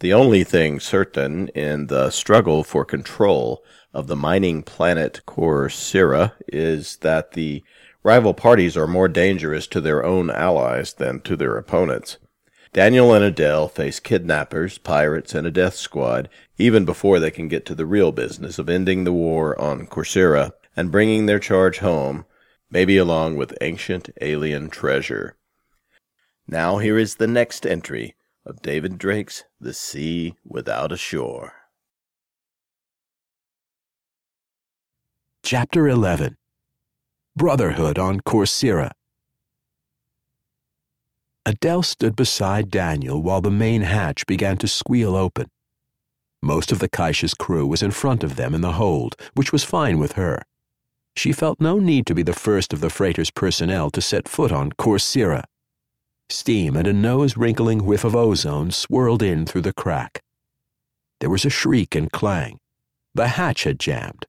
[0.01, 6.97] The only thing certain in the struggle for control of the mining planet Corsaira is
[6.97, 7.63] that the
[8.03, 12.19] rival parties are more dangerous to their own allies than to their opponents.
[12.73, 16.29] Daniel and Adele face kidnappers, pirates, and a death squad
[16.59, 20.53] even before they can get to the real business of ending the war on Corsaira
[20.77, 22.25] and bringing their charge home,
[22.69, 25.37] maybe along with ancient alien treasure.
[26.49, 31.53] Now here is the next entry of David Drake's The Sea Without a Shore.
[35.43, 36.37] Chapter 11
[37.35, 38.91] Brotherhood on Corcyra.
[41.47, 45.47] Adele stood beside Daniel while the main hatch began to squeal open.
[46.43, 49.65] Most of the Kaisha's crew was in front of them in the hold, which was
[49.65, 50.43] fine with her.
[51.17, 54.53] She felt no need to be the first of the freighter's personnel to set foot
[54.53, 55.45] on Corcyra.
[56.31, 60.23] Steam and a nose-wrinkling whiff of ozone swirled in through the crack.
[61.21, 62.59] There was a shriek and clang.
[63.15, 64.27] The hatch had jammed.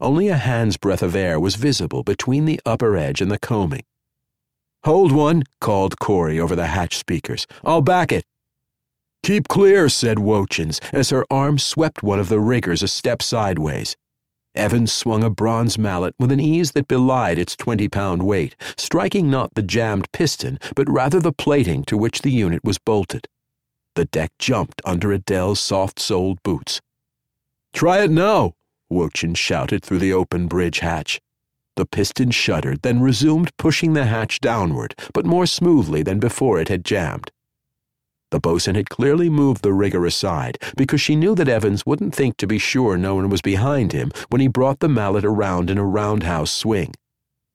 [0.00, 3.84] Only a hand's breadth of air was visible between the upper edge and the coaming.
[4.84, 7.46] Hold one, called Cory over the hatch speakers.
[7.64, 8.24] I'll back it.
[9.22, 13.96] Keep clear, said Woetjans, as her arm swept one of the riggers a step sideways.
[14.54, 19.30] Evans swung a bronze mallet with an ease that belied its 20 pound weight, striking
[19.30, 23.28] not the jammed piston, but rather the plating to which the unit was bolted.
[23.94, 26.80] The deck jumped under Adele's soft soled boots.
[27.72, 28.54] Try it now,
[28.92, 31.20] Woetjans shouted through the open bridge hatch.
[31.76, 36.68] The piston shuddered, then resumed pushing the hatch downward, but more smoothly than before it
[36.68, 37.30] had jammed.
[38.30, 42.36] The bosun had clearly moved the rigger aside because she knew that Evans wouldn't think
[42.36, 45.78] to be sure no one was behind him when he brought the mallet around in
[45.78, 46.94] a roundhouse swing.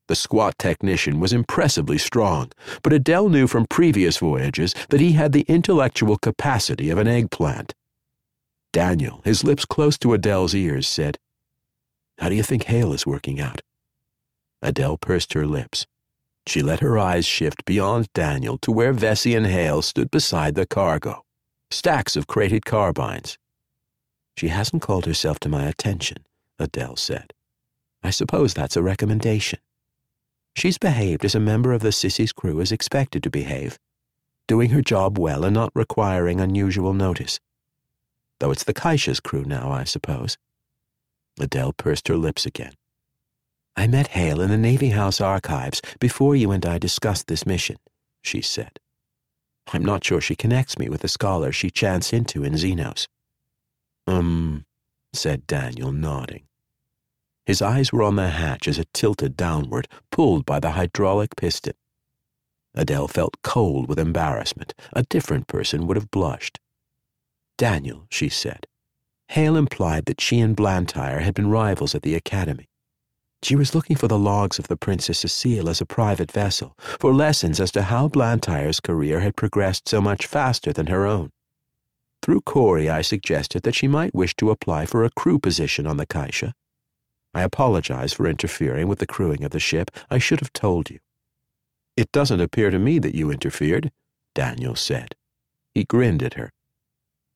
[0.08, 2.52] The squat technician was impressively strong,
[2.84, 7.74] but Adele knew from previous voyages that he had the intellectual capacity of an eggplant.
[8.72, 11.18] Daniel, his lips close to Adele's ears, said,
[12.20, 13.62] How do you think Hale is working out?
[14.62, 15.88] Adele pursed her lips.
[16.48, 20.68] She let her eyes shift beyond Daniel to where Vesey and Hale stood beside the
[20.68, 21.26] cargo,
[21.72, 23.38] stacks of crated carbines.
[24.38, 26.26] She hasn't called herself to my attention,
[26.60, 27.34] Adele said.
[28.04, 29.60] I suppose that's a recommendation.
[30.56, 33.80] She's behaved as a member of the Sissy's crew is expected to behave,
[34.48, 37.40] doing her job well and not requiring unusual notice.
[38.40, 40.38] Though it's the Kaisha's crew now, I suppose.
[41.40, 42.74] Adele pursed her lips again.
[43.78, 47.78] I met Hale in the Navy House archives before you and I discussed this mission,
[48.22, 48.80] she said.
[49.74, 53.08] I'm not sure she connects me with the scholar she chanced into in Xenos.
[54.08, 54.66] Um,
[55.14, 56.44] said Daniel, nodding.
[57.46, 61.74] His eyes were on the hatch as it tilted downward, pulled by the hydraulic piston.
[62.74, 64.74] Adele felt cold with embarrassment.
[64.94, 66.60] A different person would have blushed.
[67.58, 68.68] Daniel, she said.
[69.30, 72.68] Hale implied that she and Blantyre had been rivals at the academy.
[73.46, 77.14] She was looking for the logs of the Princess Cecile as a private vessel, for
[77.14, 81.32] lessons as to how Blantyre's career had progressed so much faster than her own.
[82.24, 85.98] Through Cory, I suggested that she might wish to apply for a crew position on
[85.98, 86.54] the Kaisha.
[87.36, 89.92] I apologize for interfering with the crewing of the ship.
[90.10, 90.98] I should have told you.
[91.96, 93.92] It doesn't appear to me that you interfered,
[94.34, 95.14] Daniel said.
[95.76, 96.52] He grinned at her.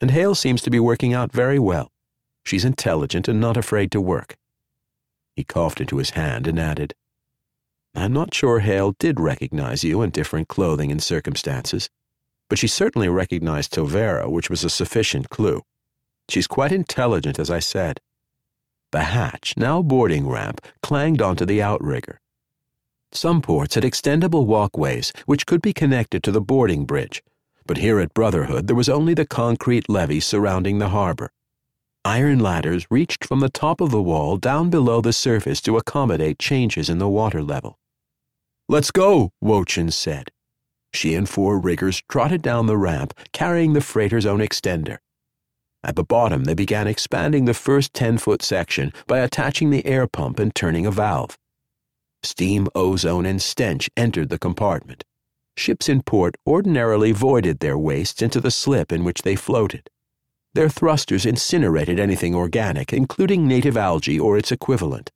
[0.01, 1.91] And Hale seems to be working out very well.
[2.43, 4.38] She's intelligent and not afraid to work.
[5.39, 6.93] He coughed into his hand and added,
[7.95, 11.89] I'm not sure Hale did recognize you in different clothing and circumstances,
[12.49, 15.61] but she certainly recognized Tovera, which was a sufficient clue.
[16.27, 18.01] She's quite intelligent, as I said.
[18.91, 22.19] The hatch, now boarding ramp, clanged onto the outrigger.
[23.13, 27.23] Some ports had extendable walkways which could be connected to the boarding bridge,
[27.65, 31.31] but here at Brotherhood there was only the concrete levee surrounding the harbor.
[32.09, 36.39] Iron ladders reached from the top of the wall down below the surface to accommodate
[36.39, 37.77] changes in the water level.
[38.67, 40.31] Let's go, Woetjans said.
[40.91, 44.97] She and four riggers trotted down the ramp, carrying the freighter's own extender.
[45.83, 50.07] At the bottom, they began expanding the first 10 foot section by attaching the air
[50.07, 51.37] pump and turning a valve.
[52.23, 55.03] Steam, ozone, and stench entered the compartment.
[55.55, 59.91] Ships in port ordinarily voided their wastes into the slip in which they floated.
[60.53, 65.11] Their thrusters incinerated anything organic, including native algae or its equivalent.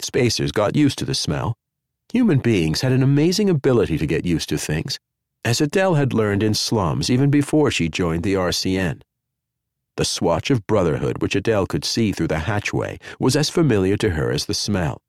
[0.00, 1.54] Spacers got used to the smell.
[2.12, 4.98] Human beings had an amazing ability to get used to things,
[5.44, 9.02] as Adele had learned in slums even before she joined the RCN.
[9.96, 14.10] The swatch of brotherhood which Adele could see through the hatchway was as familiar to
[14.10, 15.02] her as the smell.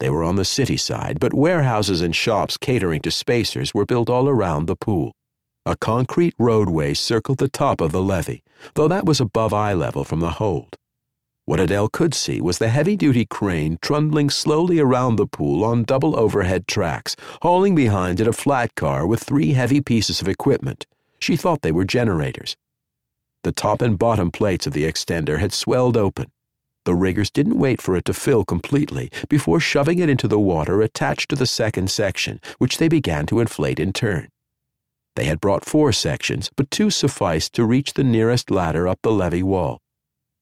[0.00, 4.10] They were on the city side, but warehouses and shops catering to spacers were built
[4.10, 5.12] all around the pool.
[5.66, 8.42] A concrete roadway circled the top of the levee,
[8.74, 10.76] though that was above eye level from the hold.
[11.44, 15.82] What Adele could see was the heavy duty crane trundling slowly around the pool on
[15.82, 20.86] double overhead tracks, hauling behind it a flat car with three heavy pieces of equipment.
[21.18, 22.56] She thought they were generators.
[23.44, 26.30] The top and bottom plates of the extender had swelled open.
[26.84, 30.82] The riggers didn't wait for it to fill completely before shoving it into the water
[30.82, 34.28] attached to the second section, which they began to inflate in turn.
[35.18, 39.10] They had brought four sections, but two sufficed to reach the nearest ladder up the
[39.10, 39.80] levee wall.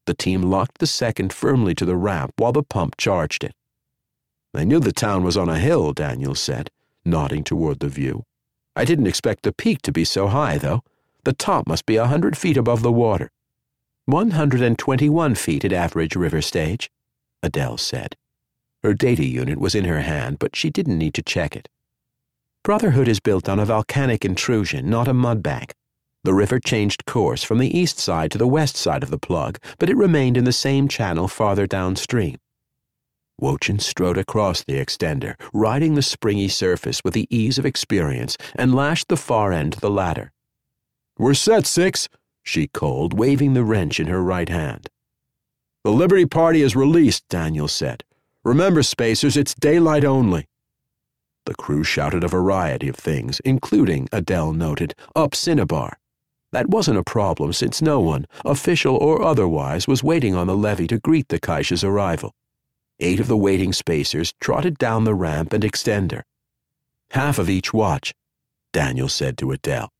[0.04, 3.54] The team locked the second firmly to the ramp while the pump charged it.
[4.54, 6.70] I knew the town was on a hill, Daniel said,
[7.06, 8.24] nodding toward the view.
[8.76, 10.82] I didn't expect the peak to be so high, though.
[11.24, 13.30] The top must be a hundred feet above the water.
[14.04, 16.90] 121 feet at average river stage,
[17.42, 18.14] Adele said.
[18.82, 21.70] Her data unit was in her hand, but she didn't need to check it.
[22.66, 25.70] Brotherhood is built on a volcanic intrusion, not a mudbank.
[26.24, 29.60] The river changed course from the east side to the west side of the plug,
[29.78, 32.38] but it remained in the same channel farther downstream.
[33.40, 38.74] Woetjans strode across the extender, riding the springy surface with the ease of experience, and
[38.74, 40.32] lashed the far end to the ladder.
[41.20, 42.08] We're set, Six,
[42.42, 44.88] she called, waving the wrench in her right hand.
[45.84, 48.02] The Liberty Party is released, Daniel said.
[48.44, 50.48] Remember, Spacers, it's daylight only.
[51.46, 55.98] The crew shouted a variety of things, including, Adele noted, up Cinnabar.
[56.52, 60.88] That wasn't a problem since no one, official or otherwise, was waiting on the levee
[60.88, 62.34] to greet the Kaisha's arrival.
[62.98, 66.22] Eight of the waiting spacers trotted down the ramp and extender.
[67.10, 68.12] Half of each watch,
[68.72, 69.90] Daniel said to Adele.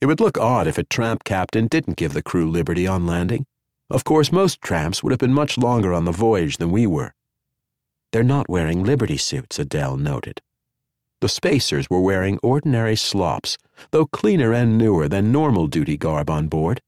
[0.00, 3.46] It would look odd if a tramp captain didn't give the crew liberty on landing.
[3.88, 7.14] Of course, most tramps would have been much longer on the voyage than we were.
[8.12, 10.40] They're not wearing Liberty suits, Adele noted.
[11.20, 13.56] The spacers were wearing ordinary slops,
[13.90, 16.80] though cleaner and newer than normal duty garb on board.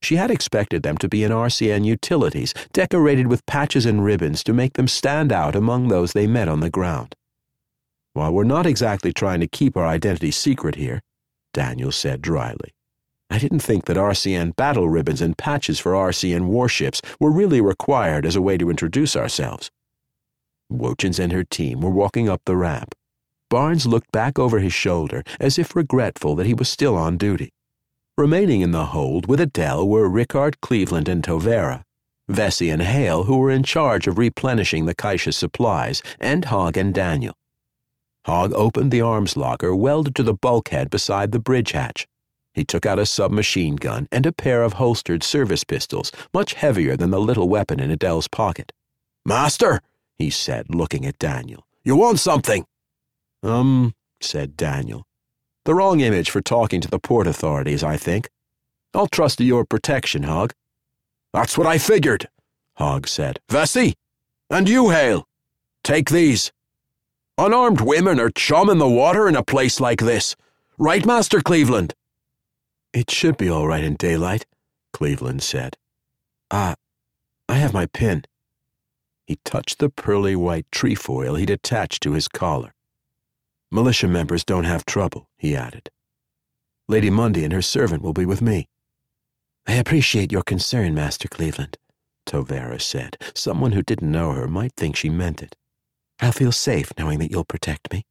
[0.00, 4.52] She had expected them to be in RCN utilities, decorated with patches and ribbons to
[4.52, 7.14] make them stand out among those they met on the ground.
[8.14, 11.02] While we're not exactly trying to keep our identity secret here,
[11.52, 12.74] Daniel said dryly,
[13.30, 18.24] I didn't think that RCN battle ribbons and patches for RCN warships were really required
[18.24, 19.70] as a way to introduce ourselves.
[20.72, 22.94] Woetjans and her team were walking up the ramp.
[23.50, 27.50] Barnes looked back over his shoulder as if regretful that he was still on duty.
[28.16, 31.84] Remaining in the hold with Adele were Rickard Cleveland and Tovera,
[32.28, 36.92] Vesey and Hale, who were in charge of replenishing the Kaisha's supplies, and Hogg and
[36.92, 37.34] Daniel.
[38.26, 42.06] Hogg opened the arms locker welded to the bulkhead beside the bridge hatch.
[42.52, 46.96] He took out a submachine gun and a pair of holstered service pistols, much heavier
[46.96, 48.72] than the little weapon in Adele's pocket.
[49.24, 49.80] Master,
[50.16, 51.66] he said, looking at Daniel.
[51.84, 52.66] You want something?
[53.42, 55.06] Um, said Daniel.
[55.64, 58.28] The wrong image for talking to the port authorities, I think.
[58.94, 60.52] I'll trust to your protection, Hogg.
[61.32, 62.28] That's what I figured,
[62.76, 63.38] Hogg said.
[63.50, 63.94] Vesey?
[64.50, 65.26] And you, Hale?
[65.84, 66.52] Take these.
[67.36, 70.34] Unarmed women are chum in the water in a place like this.
[70.78, 71.94] Right, Master Cleveland?
[72.92, 74.46] It should be all right in daylight,
[74.92, 75.76] Cleveland said.
[76.50, 76.74] Ah,
[77.48, 78.24] I have my pin.
[79.26, 82.72] He touched the pearly white trefoil he'd attached to his collar.
[83.70, 85.90] Militia members don't have trouble, he added.
[86.88, 88.68] Lady Mundy and her servant will be with me.
[89.66, 91.76] I appreciate your concern, Master Cleveland,
[92.26, 93.18] Tovera said.
[93.34, 95.54] Someone who didn't know her might think she meant it.
[96.20, 98.06] I'll feel safe knowing that you'll protect me.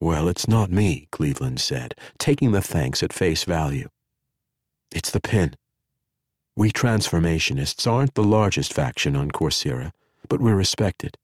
[0.00, 3.88] Well, it's not me, Cleveland said, taking the thanks at face value.
[4.92, 5.54] It's the pin.
[6.56, 9.92] We transformationists aren't the largest faction on Corcyra,
[10.28, 11.16] but we're respected.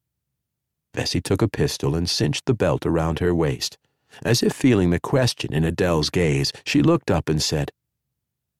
[0.93, 3.77] Vesey took a pistol and cinched the belt around her waist.
[4.23, 7.71] As if feeling the question in Adele's gaze, she looked up and said,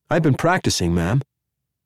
[0.10, 1.22] I've been practicing, ma'am.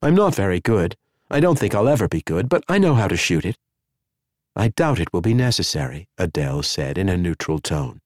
[0.02, 0.96] I'm not very good.
[1.30, 3.58] I don't think I'll ever be good, but I know how to shoot it.
[4.56, 8.00] I doubt it will be necessary, Adele said in a neutral tone.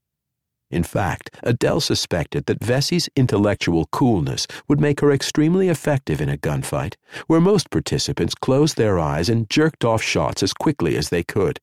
[0.72, 6.38] In fact, Adele suspected that Vesey's intellectual coolness would make her extremely effective in a
[6.38, 6.96] gunfight,
[7.28, 11.60] where most participants closed their eyes and jerked off shots as quickly as they could.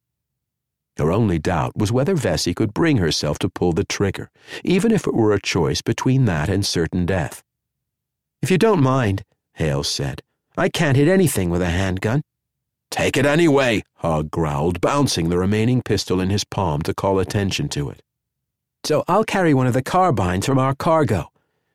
[0.99, 4.31] Her only doubt was whether Vesey could bring herself to pull the trigger,
[4.65, 7.43] even if it were a choice between that and certain death.
[8.43, 9.23] If you don't mind,
[9.55, 10.23] Hale said,
[10.57, 12.23] I can't hit anything with a handgun.
[12.91, 17.69] Take it anyway, Hogg growled, bouncing the remaining pistol in his palm to call attention
[17.71, 18.03] to it.
[18.85, 21.29] So I'll carry one of the carbines from our cargo,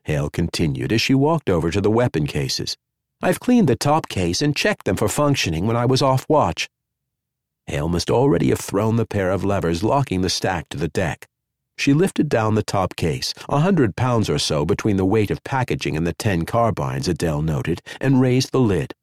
[0.03, 2.75] Hale continued as she walked over to the weapon cases.
[3.21, 6.67] I've cleaned the top case and checked them for functioning when I was off watch.
[7.67, 11.27] Hale must already have thrown the pair of levers locking the stack to the deck.
[11.77, 15.43] She lifted down the top case, a hundred pounds or so between the weight of
[15.43, 18.93] packaging and the ten carbines, Adele noted, and raised the lid.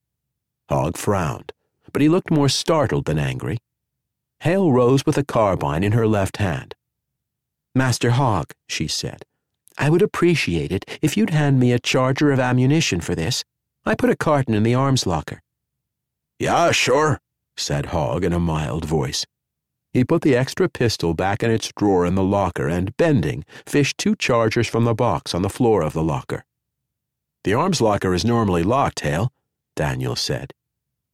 [0.69, 1.53] Hogg frowned,
[1.93, 3.59] but he looked more startled than angry.
[4.41, 6.75] Hale rose with a carbine in her left hand.
[7.75, 9.25] Master Hogg, she said,
[9.77, 13.45] I would appreciate it if you'd hand me a charger of ammunition for this.
[13.85, 15.41] I put a carton in the arms locker.
[16.39, 17.21] Yeah, sure,
[17.61, 19.27] said Hogg in a mild voice.
[19.93, 23.99] He put the extra pistol back in its drawer in the locker and, bending, fished
[23.99, 26.45] two chargers from the box on the floor of the locker.
[27.45, 29.33] The arms locker is normally locked, Hale,
[29.75, 30.53] Daniel said.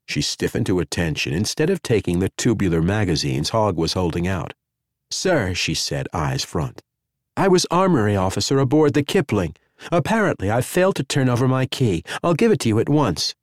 [0.07, 4.53] She stiffened to attention instead of taking the tubular magazines Hogg was holding out.
[5.11, 6.83] Sir, she said, eyes front.
[7.37, 9.55] I was armory officer aboard the Kipling.
[9.93, 12.03] Apparently, I failed to turn over my key.
[12.23, 13.35] I'll give it to you at once.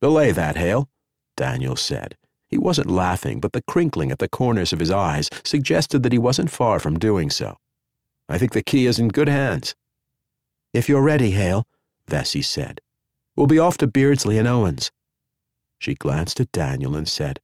[0.00, 0.88] Belay that, Hale,
[1.36, 2.16] Daniel said.
[2.48, 6.18] He wasn't laughing, but the crinkling at the corners of his eyes suggested that he
[6.18, 7.56] wasn't far from doing so.
[8.28, 9.74] I think the key is in good hands.
[10.72, 11.66] If you're ready, Hale,
[12.08, 12.80] Vesey said.
[13.36, 14.92] We'll be off to Beardsley and Owens.
[15.78, 17.40] She glanced at Daniel and said,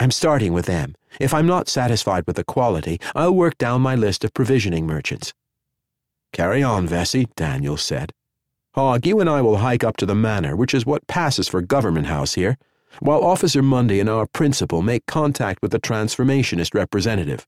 [0.00, 0.94] I'm starting with them.
[1.20, 5.32] If I'm not satisfied with the quality, I'll work down my list of provisioning merchants.
[6.32, 8.12] Carry on, Vesey, Daniel said.
[8.74, 11.60] Hogg, you and I will hike up to the manor, which is what passes for
[11.62, 12.58] government house here,
[13.00, 17.46] while Officer Mundy and our principal make contact with the transformationist representative.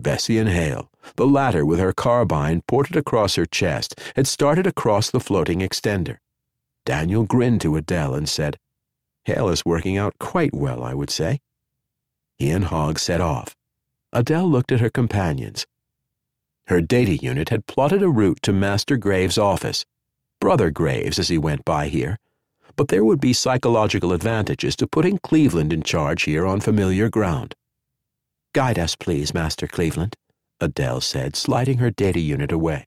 [0.00, 5.10] Vesey and Hale, the latter with her carbine ported across her chest, had started across
[5.10, 6.18] the floating extender.
[6.84, 8.58] Daniel grinned to Adele and said,
[9.24, 11.40] Hale is working out quite well, I would say.
[12.38, 13.56] He and Hogg set off.
[14.12, 15.66] Adele looked at her companions.
[16.68, 19.84] Her data unit had plotted a route to Master Graves' office,
[20.40, 22.18] Brother Graves as he went by here,
[22.78, 27.56] but there would be psychological advantages to putting Cleveland in charge here on familiar ground.
[28.54, 30.14] Guide us, please, Master Cleveland,
[30.60, 32.86] Adele said, sliding her data unit away.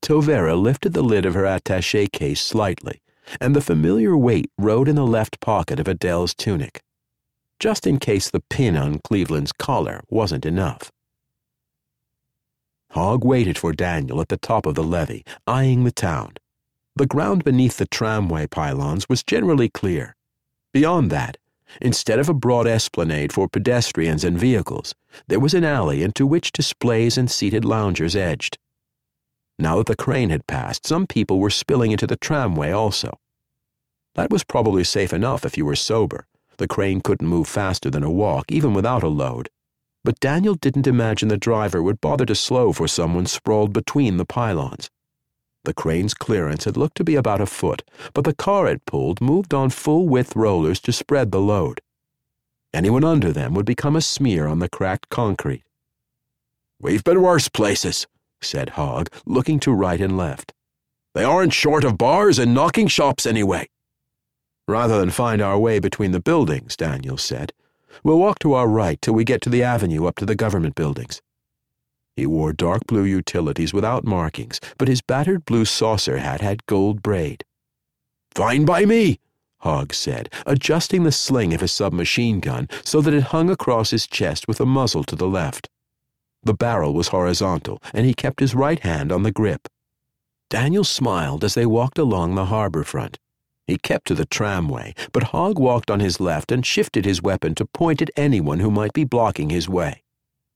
[0.00, 3.02] Tovera lifted the lid of her attache case slightly,
[3.40, 6.80] and the familiar weight rode in the left pocket of Adele's tunic,
[7.58, 10.92] just in case the pin on Cleveland's collar wasn't enough.
[12.92, 16.34] Hogg waited for Daniel at the top of the levee, eyeing the town.
[16.98, 20.16] The ground beneath the tramway pylons was generally clear.
[20.72, 21.38] Beyond that,
[21.80, 24.94] Instead of a broad esplanade for pedestrians and vehicles,
[25.26, 28.58] there was an alley into which displays and seated loungers edged.
[29.58, 33.18] Now that the crane had passed, some people were spilling into the tramway also.
[34.14, 36.26] That was probably safe enough if you were sober.
[36.56, 39.48] The crane couldn't move faster than a walk, even without a load.
[40.04, 44.24] But Daniel didn't imagine the driver would bother to slow for someone sprawled between the
[44.24, 44.88] pylons.
[45.68, 47.82] The crane's clearance had looked to be about a foot,
[48.14, 51.82] but the car it pulled moved on full width rollers to spread the load.
[52.72, 55.64] Anyone under them would become a smear on the cracked concrete.
[56.80, 58.06] We've been worse places,
[58.40, 60.54] said Hogg, looking to right and left.
[61.14, 63.68] They aren't short of bars and knocking shops anyway.
[64.66, 67.52] Rather than find our way between the buildings, Daniel said,
[68.02, 70.74] we'll walk to our right till we get to the avenue up to the government
[70.74, 71.20] buildings.
[72.18, 77.00] He wore dark blue utilities without markings, but his battered blue saucer hat had gold
[77.00, 77.44] braid.
[78.34, 79.20] Fine by me,
[79.58, 84.08] Hogg said, adjusting the sling of his submachine gun so that it hung across his
[84.08, 85.68] chest with the muzzle to the left.
[86.42, 89.68] The barrel was horizontal, and he kept his right hand on the grip.
[90.50, 93.20] Daniel smiled as they walked along the harbor front.
[93.68, 97.54] He kept to the tramway, but Hogg walked on his left and shifted his weapon
[97.54, 100.02] to point at anyone who might be blocking his way.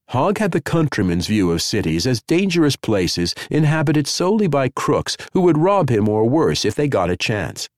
[0.09, 5.41] Hogg had the countryman's view of cities as dangerous places inhabited solely by crooks who
[5.41, 7.69] would rob him or worse if they got a chance.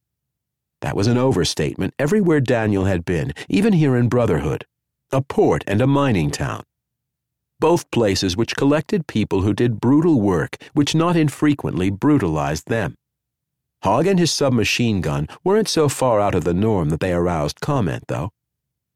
[0.81, 4.65] That was an overstatement everywhere Daniel had been, even here in Brotherhood,
[5.11, 6.63] a port and a mining town.
[7.59, 12.95] Both places which collected people who did brutal work, which not infrequently brutalized them.
[13.83, 17.61] Hogg and his submachine gun weren't so far out of the norm that they aroused
[17.61, 18.31] comment, though.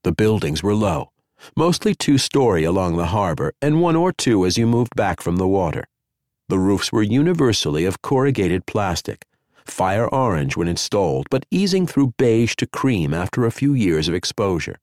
[0.04, 1.12] The buildings were low,
[1.56, 5.38] mostly two story along the harbor, and one or two as you moved back from
[5.38, 5.86] the water.
[6.50, 9.26] The roofs were universally of corrugated plastic,
[9.66, 14.16] fire orange when installed, but easing through beige to cream after a few years of
[14.16, 14.80] exposure.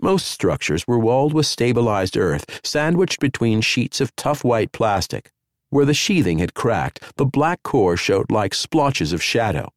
[0.00, 5.30] Most structures were walled with stabilized earth, sandwiched between sheets of tough white plastic.
[5.68, 9.70] Where the sheathing had cracked, the black core showed like splotches of shadow.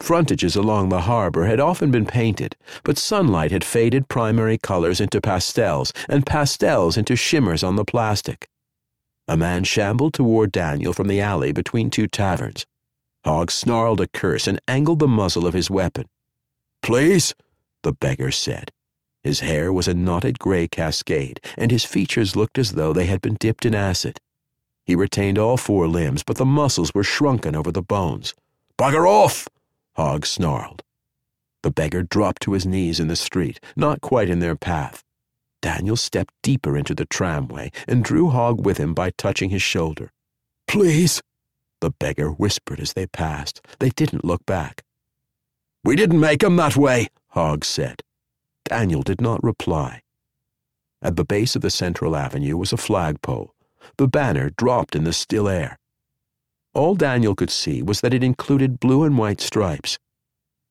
[0.00, 5.20] Frontages along the harbor had often been painted, but sunlight had faded primary colors into
[5.20, 8.48] pastels and pastels into shimmers on the plastic.
[9.26, 12.66] A man shambled toward Daniel from the alley between two taverns.
[13.24, 16.06] Hogg snarled a curse and angled the muzzle of his weapon.
[16.82, 17.34] Please,
[17.82, 18.70] the beggar said.
[19.22, 23.22] His hair was a knotted gray cascade, and his features looked as though they had
[23.22, 24.18] been dipped in acid.
[24.84, 28.34] He retained all four limbs, but the muscles were shrunken over the bones.
[28.76, 29.48] Bugger off!
[29.96, 30.82] Hogg snarled.
[31.62, 35.02] The beggar dropped to his knees in the street, not quite in their path.
[35.62, 40.12] Daniel stepped deeper into the tramway and drew Hogg with him by touching his shoulder.
[40.68, 41.22] Please,
[41.80, 43.60] the beggar whispered as they passed.
[43.78, 44.82] They didn't look back.
[45.82, 48.02] We didn't make 'em that way, Hogg said.
[48.64, 50.02] Daniel did not reply.
[51.02, 53.54] At the base of the central avenue was a flagpole.
[53.98, 55.78] The banner dropped in the still air.
[56.74, 59.96] All Daniel could see was that it included blue and white stripes.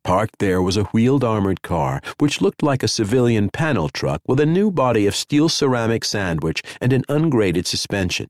[0.03, 4.41] Parked there was a wheeled armored car, which looked like a civilian panel truck with
[4.41, 8.27] a new body of steel ceramic sandwich and an ungraded suspension.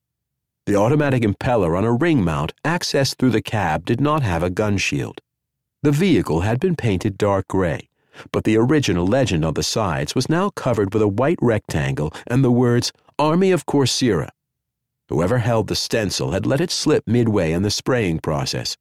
[0.68, 4.52] The automatic impeller on a ring mount accessed through the cab did not have a
[4.52, 5.20] gun shield.
[5.82, 7.90] The vehicle had been painted dark gray,
[8.32, 12.44] but the original legend on the sides was now covered with a white rectangle and
[12.44, 14.30] the words Army of Corcyra.
[15.14, 18.76] Whoever held the stencil had let it slip midway in the spraying process.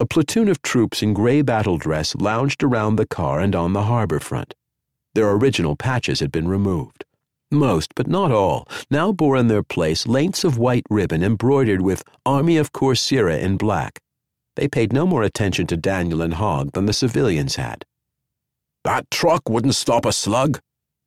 [0.00, 3.84] A platoon of troops in gray battle dress lounged around the car and on the
[3.84, 4.52] harbor front.
[5.14, 7.04] Their original patches had been removed.
[7.52, 12.02] Most, but not all, now bore in their place lengths of white ribbon embroidered with
[12.26, 14.00] Army of Corcyra in black.
[14.56, 17.84] They paid no more attention to Daniel and Hogg than the civilians had.
[18.82, 20.58] That truck wouldn't stop a slug,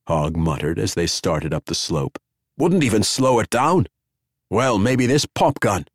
[0.07, 2.17] Hogg muttered as they started up the slope.
[2.57, 3.87] Wouldn't even slow it down.
[4.53, 5.85] Well, maybe this pop gun.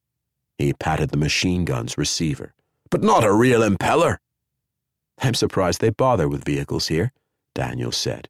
[0.58, 2.52] He patted the machine gun's receiver
[2.90, 4.18] but not a real impeller.
[5.20, 7.12] I'm surprised they bother with vehicles here,
[7.54, 8.28] Daniel said.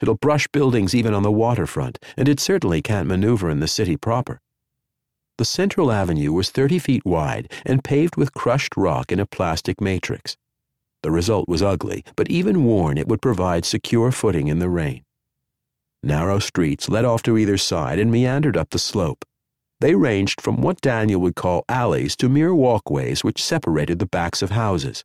[0.00, 3.96] It'll brush buildings even on the waterfront, and it certainly can't maneuver in the city
[3.96, 4.40] proper.
[5.38, 9.80] The central avenue was 30 feet wide and paved with crushed rock in a plastic
[9.80, 10.36] matrix.
[11.02, 15.04] The result was ugly, but even worn, it would provide secure footing in the rain.
[16.02, 19.24] Narrow streets led off to either side and meandered up the slope.
[19.84, 24.40] They ranged from what Daniel would call alleys to mere walkways which separated the backs
[24.40, 25.04] of houses.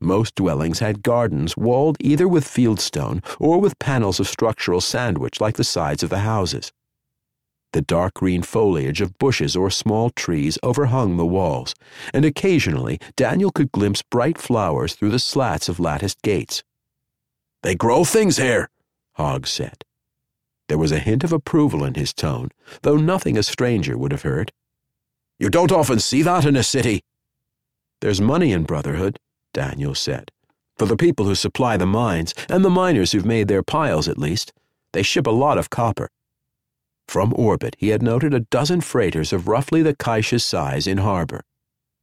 [0.00, 5.56] Most dwellings had gardens walled either with fieldstone or with panels of structural sandwich like
[5.56, 6.72] the sides of the houses.
[7.74, 11.74] The dark green foliage of bushes or small trees overhung the walls,
[12.14, 16.64] and occasionally Daniel could glimpse bright flowers through the slats of latticed gates.
[17.62, 18.70] They grow things here,
[19.16, 19.84] Hogg said.
[20.68, 22.50] There was a hint of approval in his tone,
[22.82, 24.52] though nothing a stranger would have heard.
[25.38, 27.02] You don't often see that in a city.
[28.00, 29.18] There's money in brotherhood,
[29.52, 30.30] Daniel said.
[30.76, 34.18] For the people who supply the mines, and the miners who've made their piles at
[34.18, 34.52] least.
[34.92, 36.08] They ship a lot of copper.
[37.06, 41.42] From orbit, he had noted a dozen freighters of roughly the Kaisha's size in harbor.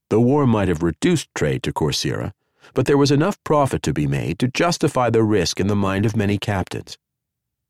[0.10, 2.34] The war might have reduced trade to Corcyra,
[2.74, 6.06] but there was enough profit to be made to justify the risk in the mind
[6.06, 6.98] of many captains.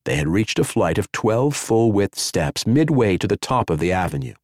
[0.06, 3.80] They had reached a flight of 12 full width steps midway to the top of
[3.80, 4.36] the avenue.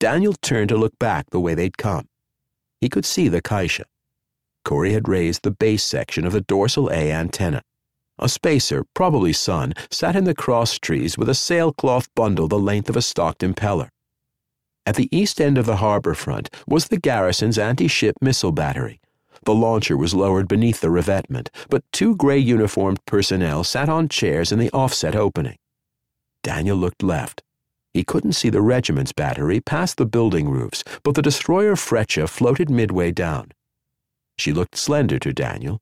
[0.00, 2.08] Daniel turned to look back the way they'd come.
[2.80, 3.84] He could see the Kaisha.
[4.64, 7.62] Cory had raised the base section of the dorsal A antenna.
[8.18, 12.88] A spacer, probably Sun, sat in the cross trees with a sailcloth bundle the length
[12.88, 13.88] of a stocked impeller.
[14.84, 19.00] At the east end of the harbor front was the garrison's anti ship missile battery,
[19.44, 24.52] the launcher was lowered beneath the revetment, but two gray uniformed personnel sat on chairs
[24.52, 25.56] in the offset opening.
[26.42, 27.42] Daniel looked left.
[27.94, 32.70] He couldn't see the regiment's battery past the building roofs, but the destroyer Freccia floated
[32.70, 33.52] midway down.
[34.38, 35.80] She looked slender to Daniel.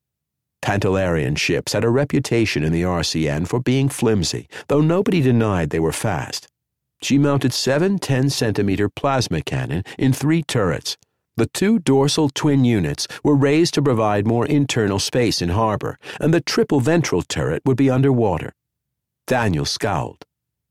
[0.62, 5.80] Pantellarian ships had a reputation in the RCN for being flimsy, though nobody denied they
[5.80, 6.48] were fast.
[7.00, 10.98] She mounted seven 10 centimeter plasma cannon in three turrets,
[11.40, 16.34] the two dorsal twin units were raised to provide more internal space in harbor, and
[16.34, 18.52] the triple ventral turret would be underwater.
[19.26, 20.26] Daniel scowled.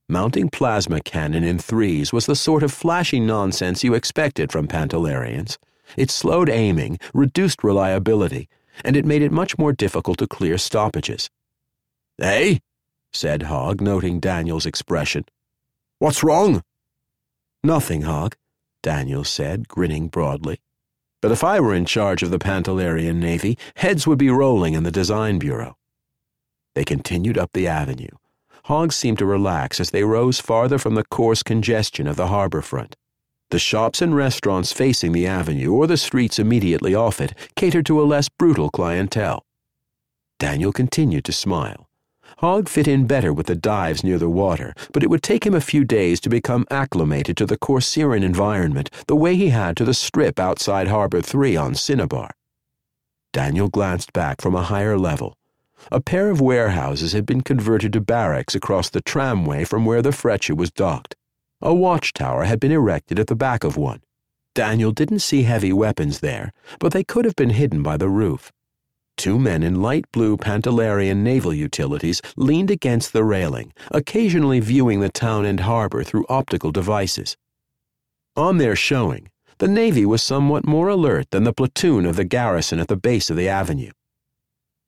[0.08, 5.58] Mounting plasma cannon in threes was the sort of flashy nonsense you expected from Pantellarians.
[5.98, 8.48] It slowed aiming, reduced reliability,
[8.86, 11.32] and it made it much more difficult to clear stoppages.
[12.22, 12.60] Eh?
[13.12, 15.26] said Hogg, noting Daniel's expression.
[15.98, 16.62] What's wrong?
[17.64, 18.36] Nothing, Hogg.
[18.82, 20.60] Daniel said, grinning broadly.
[21.22, 24.84] But if I were in charge of the Pantellarian Navy, heads would be rolling in
[24.84, 25.78] the Design Bureau.
[26.76, 28.16] They continued up the avenue.
[28.66, 32.62] Hogg seemed to relax as they rose farther from the coarse congestion of the harbor
[32.62, 32.96] front.
[33.50, 38.00] The shops and restaurants facing the avenue or the streets immediately off it catered to
[38.00, 39.44] a less brutal clientele.
[40.38, 41.89] Daniel continued to smile.
[42.40, 45.54] Hogg fit in better with the dives near the water, but it would take him
[45.54, 49.84] a few days to become acclimated to the Corcyran environment the way he had to
[49.84, 52.32] the strip outside Harbor 3 on Cinnabar.
[53.34, 55.36] Daniel glanced back from a higher level.
[55.92, 60.14] A pair of warehouses had been converted to barracks across the tramway from where the
[60.14, 61.18] Freccia was docked.
[61.62, 64.02] A watchtower had been erected at the back of one.
[64.56, 68.54] Daniel didn't see heavy weapons there, but they could have been hidden by the roof.
[69.20, 75.10] Two men in light blue Pantellarian naval utilities leaned against the railing, occasionally viewing the
[75.10, 77.36] town and harbor through optical devices.
[78.38, 82.80] On their showing, the Navy was somewhat more alert than the platoon of the garrison
[82.80, 83.92] at the base of the avenue.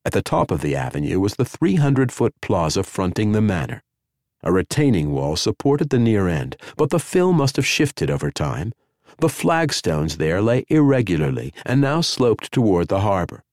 [0.06, 3.84] At the top of the avenue was the 300 foot plaza fronting the manor.
[4.44, 8.72] A retaining wall supported the near end, but the fill must have shifted over time.
[9.18, 13.44] The flagstones there lay irregularly and now sloped toward the harbor.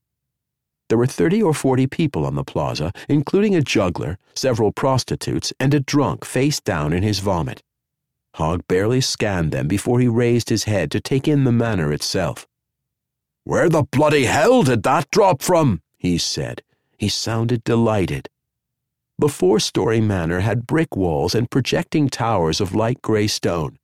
[0.89, 5.74] There were 30 or 40 people on the plaza, including a juggler, several prostitutes, and
[5.74, 7.62] a drunk face down in his vomit.
[8.34, 12.47] Hogg barely scanned them before he raised his head to take in the manor itself.
[13.45, 15.82] Where the bloody hell did that drop from?
[15.99, 16.62] he said.
[16.97, 18.28] He sounded delighted.
[19.18, 23.77] The four story manor had brick walls and projecting towers of light gray stone.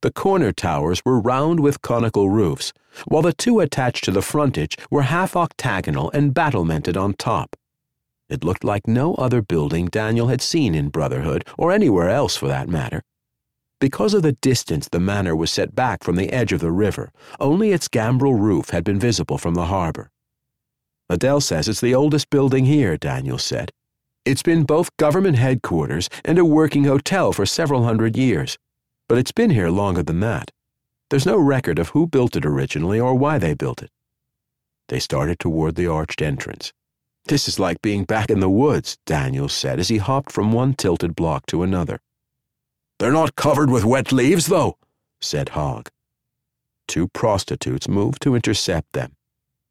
[0.00, 2.72] The corner towers were round with conical roofs,
[3.06, 7.56] while the two attached to the frontage were half octagonal and battlemented on top.
[8.28, 12.46] It looked like no other building Daniel had seen in Brotherhood, or anywhere else for
[12.46, 13.02] that matter.
[13.80, 17.10] Because of the distance the manor was set back from the edge of the river,
[17.40, 20.10] only its gambrel roof had been visible from the harbor.
[21.08, 23.72] Adele says it's the oldest building here, Daniel said.
[24.24, 28.58] It's been both government headquarters and a working hotel for several hundred years,
[29.08, 30.52] but it's been here longer than that.
[31.10, 33.90] There's no record of who built it originally or why they built it.
[34.88, 36.72] They started toward the arched entrance.
[37.24, 40.74] This is like being back in the woods, Daniel said as he hopped from one
[40.74, 42.00] tilted block to another.
[42.98, 44.76] They're not covered with wet leaves, though,
[45.20, 45.90] said Hogg.
[46.86, 49.14] Two prostitutes moved to intercept them.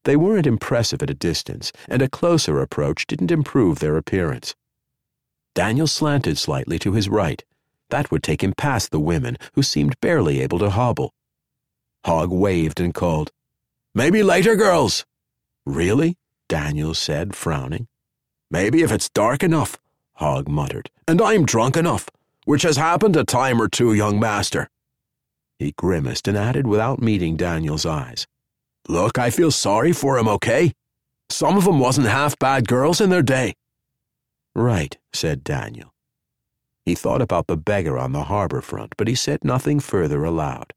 [0.04, 4.56] They weren't impressive at a distance, and a closer approach didn't improve their appearance.
[5.54, 7.44] Daniel slanted slightly to his right.
[7.90, 11.14] That would take him past the women, who seemed barely able to hobble.
[12.06, 13.32] Hogg waved and called,
[13.96, 15.06] Maybe later, girls.
[15.66, 16.18] Really?
[16.48, 17.88] Daniel said, frowning.
[18.52, 19.78] Maybe if it's dark enough,
[20.16, 22.08] Hogg muttered, and I'm drunk enough,
[22.46, 24.70] which has happened a time or two, young master.
[25.60, 28.28] He grimaced and added without meeting Daniel's eyes.
[28.88, 30.74] Look, I feel sorry for 'em, okay?
[31.30, 33.56] Some of 'em wasn't half bad girls in their day.
[34.56, 35.94] Right, said Daniel.
[36.88, 40.72] He thought about the beggar on the harbor front, but he said nothing further aloud.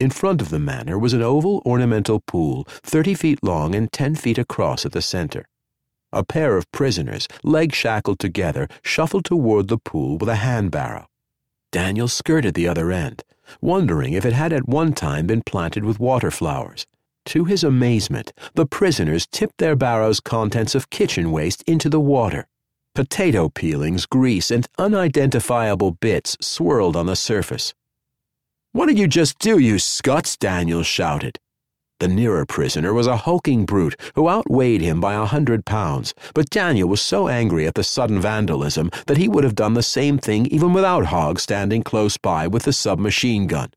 [0.00, 4.16] In front of the manor was an oval ornamental pool, 30 feet long and 10
[4.16, 5.46] feet across at the center.
[6.12, 11.06] A pair of prisoners, legs shackled together, shuffled toward the pool with a handbarrow.
[11.70, 13.22] Daniel skirted the other end,
[13.60, 16.88] wondering if it had at one time been planted with water flowers.
[17.26, 22.48] To his amazement, the prisoners tipped their barrow's contents of kitchen waste into the water.
[22.94, 27.74] Potato peelings, grease, and unidentifiable bits swirled on the surface.
[28.70, 30.36] What did you just do, you scuts?
[30.36, 31.40] Daniel shouted.
[31.98, 36.50] The nearer prisoner was a hulking brute who outweighed him by a hundred pounds, but
[36.50, 40.16] Daniel was so angry at the sudden vandalism that he would have done the same
[40.16, 43.70] thing even without Hogg standing close by with the submachine gun.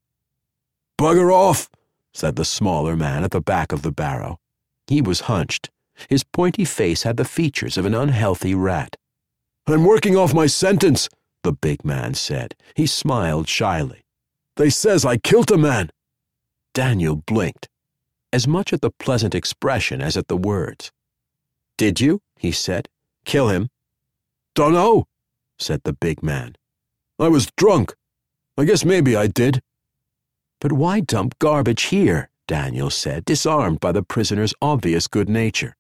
[1.00, 1.72] Bugger off,
[2.14, 4.40] said the smaller man at the back of the barrow.
[4.86, 5.72] He was hunched.
[6.08, 8.96] His pointy face had the features of an unhealthy rat.
[9.70, 11.10] I'm working off my sentence,
[11.44, 12.56] the big man said.
[12.76, 14.06] He smiled shyly.
[14.56, 15.90] They says I killed a man.
[16.74, 17.68] Daniel blinked,
[18.32, 20.92] as much at the pleasant expression as at the words.
[21.78, 22.22] Did you?
[22.38, 22.88] he said.
[23.26, 23.68] Kill him?
[24.56, 25.06] Dunno,
[25.60, 26.56] said the big man.
[27.20, 27.94] I was drunk.
[28.58, 29.62] I guess maybe I did.
[30.62, 32.30] But why dump garbage here?
[32.48, 35.76] Daniel said, disarmed by the prisoner's obvious good nature.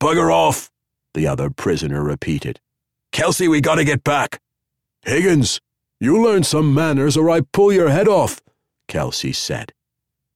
[0.00, 0.70] Bugger off,
[1.14, 2.60] the other prisoner repeated.
[3.14, 4.40] Kelsey, we gotta get back.
[5.02, 5.60] Higgins,
[6.00, 8.42] you learn some manners or I pull your head off,
[8.88, 9.72] Kelsey said.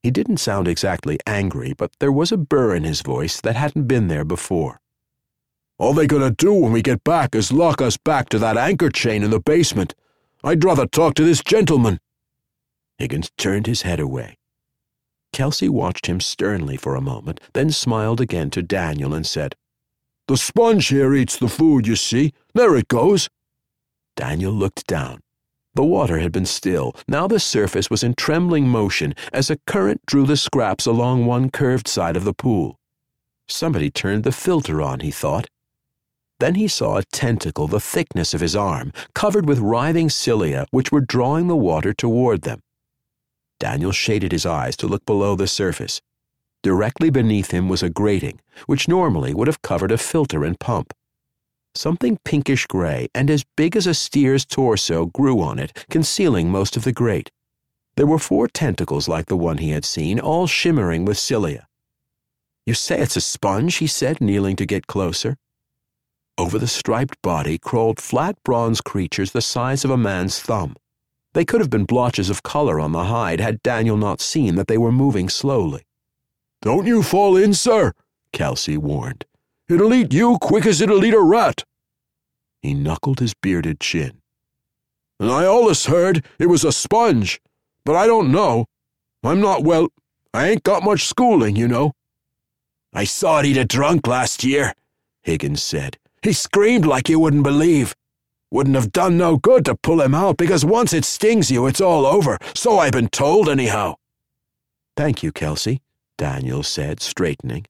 [0.05, 3.89] He didn't sound exactly angry, but there was a burr in his voice that hadn't
[3.89, 4.79] been there before.
[5.76, 8.91] All they're gonna do when we get back is lock us back to that anchor
[8.91, 9.97] chain in the basement.
[10.45, 11.99] I'd rather talk to this gentleman.
[12.97, 14.37] Higgins turned his head away.
[15.33, 19.57] Kelsey watched him sternly for a moment, then smiled again to Daniel and said,
[20.29, 22.35] The sponge here eats the food, you see.
[22.53, 23.31] There it goes.
[24.14, 25.20] Daniel looked down.
[25.74, 26.95] The water had been still.
[27.09, 31.51] Now the surface was in trembling motion as a current drew the scraps along one
[31.51, 32.79] curved side of the pool.
[33.49, 35.47] Somebody turned the filter on, he thought.
[36.41, 40.93] Then he saw a tentacle the thickness of his arm, covered with writhing cilia which
[40.93, 42.61] were drawing the water toward them.
[43.59, 46.03] Daniel shaded his eyes to look below the surface.
[46.63, 50.93] Directly beneath him was a grating, which normally would have covered a filter and pump.
[51.75, 56.77] Something pinkish gray and as big as a steer's torso grew on it, concealing most
[56.77, 57.31] of the grate.
[57.97, 61.69] There were four tentacles like the one he had seen, all shimmering with cilia.
[62.67, 65.37] You say it's a sponge, he said, kneeling to get closer.
[66.37, 70.77] Over the striped body crawled flat bronze creatures the size of a man's thumb.
[71.35, 74.69] They could have been blotches of color on the hide had Daniel not seen that
[74.69, 75.88] they were moving slowly.
[76.63, 77.93] Don't you fall in, sir,
[78.33, 79.25] Kelsey warned.
[79.69, 81.65] It'll eat you quick as it'll eat a rat.
[82.63, 84.21] He knuckled his bearded chin.
[85.21, 87.41] And I allus heard it was a sponge,
[87.85, 88.67] but I don't know.
[89.23, 89.89] I'm not well.
[90.33, 91.93] I ain't got much schooling, you know.
[92.93, 94.75] I saw it eat a drunk last year,
[95.23, 95.99] Higgins said.
[96.23, 97.95] He screamed like you wouldn't believe.
[98.51, 101.81] Wouldn't have done no good to pull him out because once it stings you, it's
[101.81, 102.39] all over.
[102.55, 103.97] So I've been told, anyhow.
[104.97, 105.83] Thank you, Kelsey,
[106.19, 107.64] Daniel said, straightening.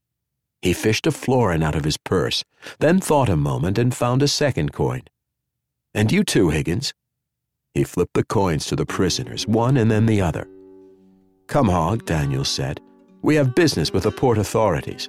[0.61, 2.43] He fished a florin out of his purse,
[2.81, 5.03] then thought a moment and found a second coin.
[5.95, 6.93] And you too, Higgins.
[7.75, 10.49] He flipped the coins to the prisoners, one and then the other.
[11.47, 12.81] Come, Hogg, Daniel said.
[13.23, 15.09] We have business with the port authorities.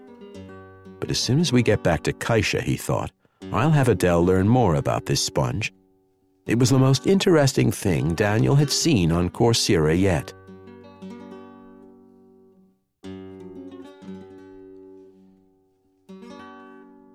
[1.00, 3.12] But as soon as we get back to Kaisha, he thought,
[3.52, 5.74] I'll have Adele learn more about this sponge.
[6.46, 10.34] It was the most interesting thing Daniel had seen on Corcyra yet.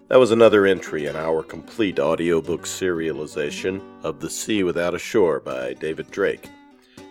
[0.08, 5.40] That was another entry in our complete audiobook serialization of The Sea Without a Shore
[5.40, 6.50] by David Drake.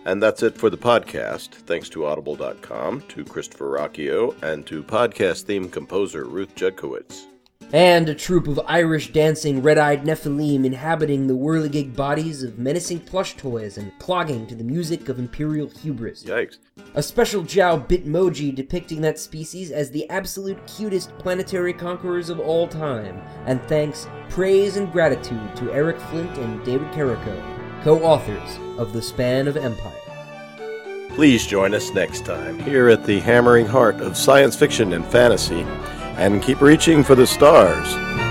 [0.04, 1.48] And that's it for the podcast.
[1.48, 7.26] Thanks to Audible.com, to Christopher Ruocchio, and to podcast theme composer Ruth Judkowitz.
[7.72, 13.00] And a troop of Irish dancing red eyed Nephilim inhabiting the whirligig bodies of menacing
[13.00, 16.22] plush toys and clogging to the music of imperial hubris.
[16.22, 16.58] Yikes.
[16.94, 22.68] A special Jao Bitmoji depicting that species as the absolute cutest planetary conquerors of all
[22.68, 23.20] time.
[23.46, 27.42] And thanks, praise, and gratitude to Eric Flint and David Carrico,
[27.82, 29.92] co authors of The Span of Empire.
[31.14, 35.64] Please join us next time here at the hammering heart of science fiction and fantasy,
[36.16, 38.23] and keep reaching for the stars.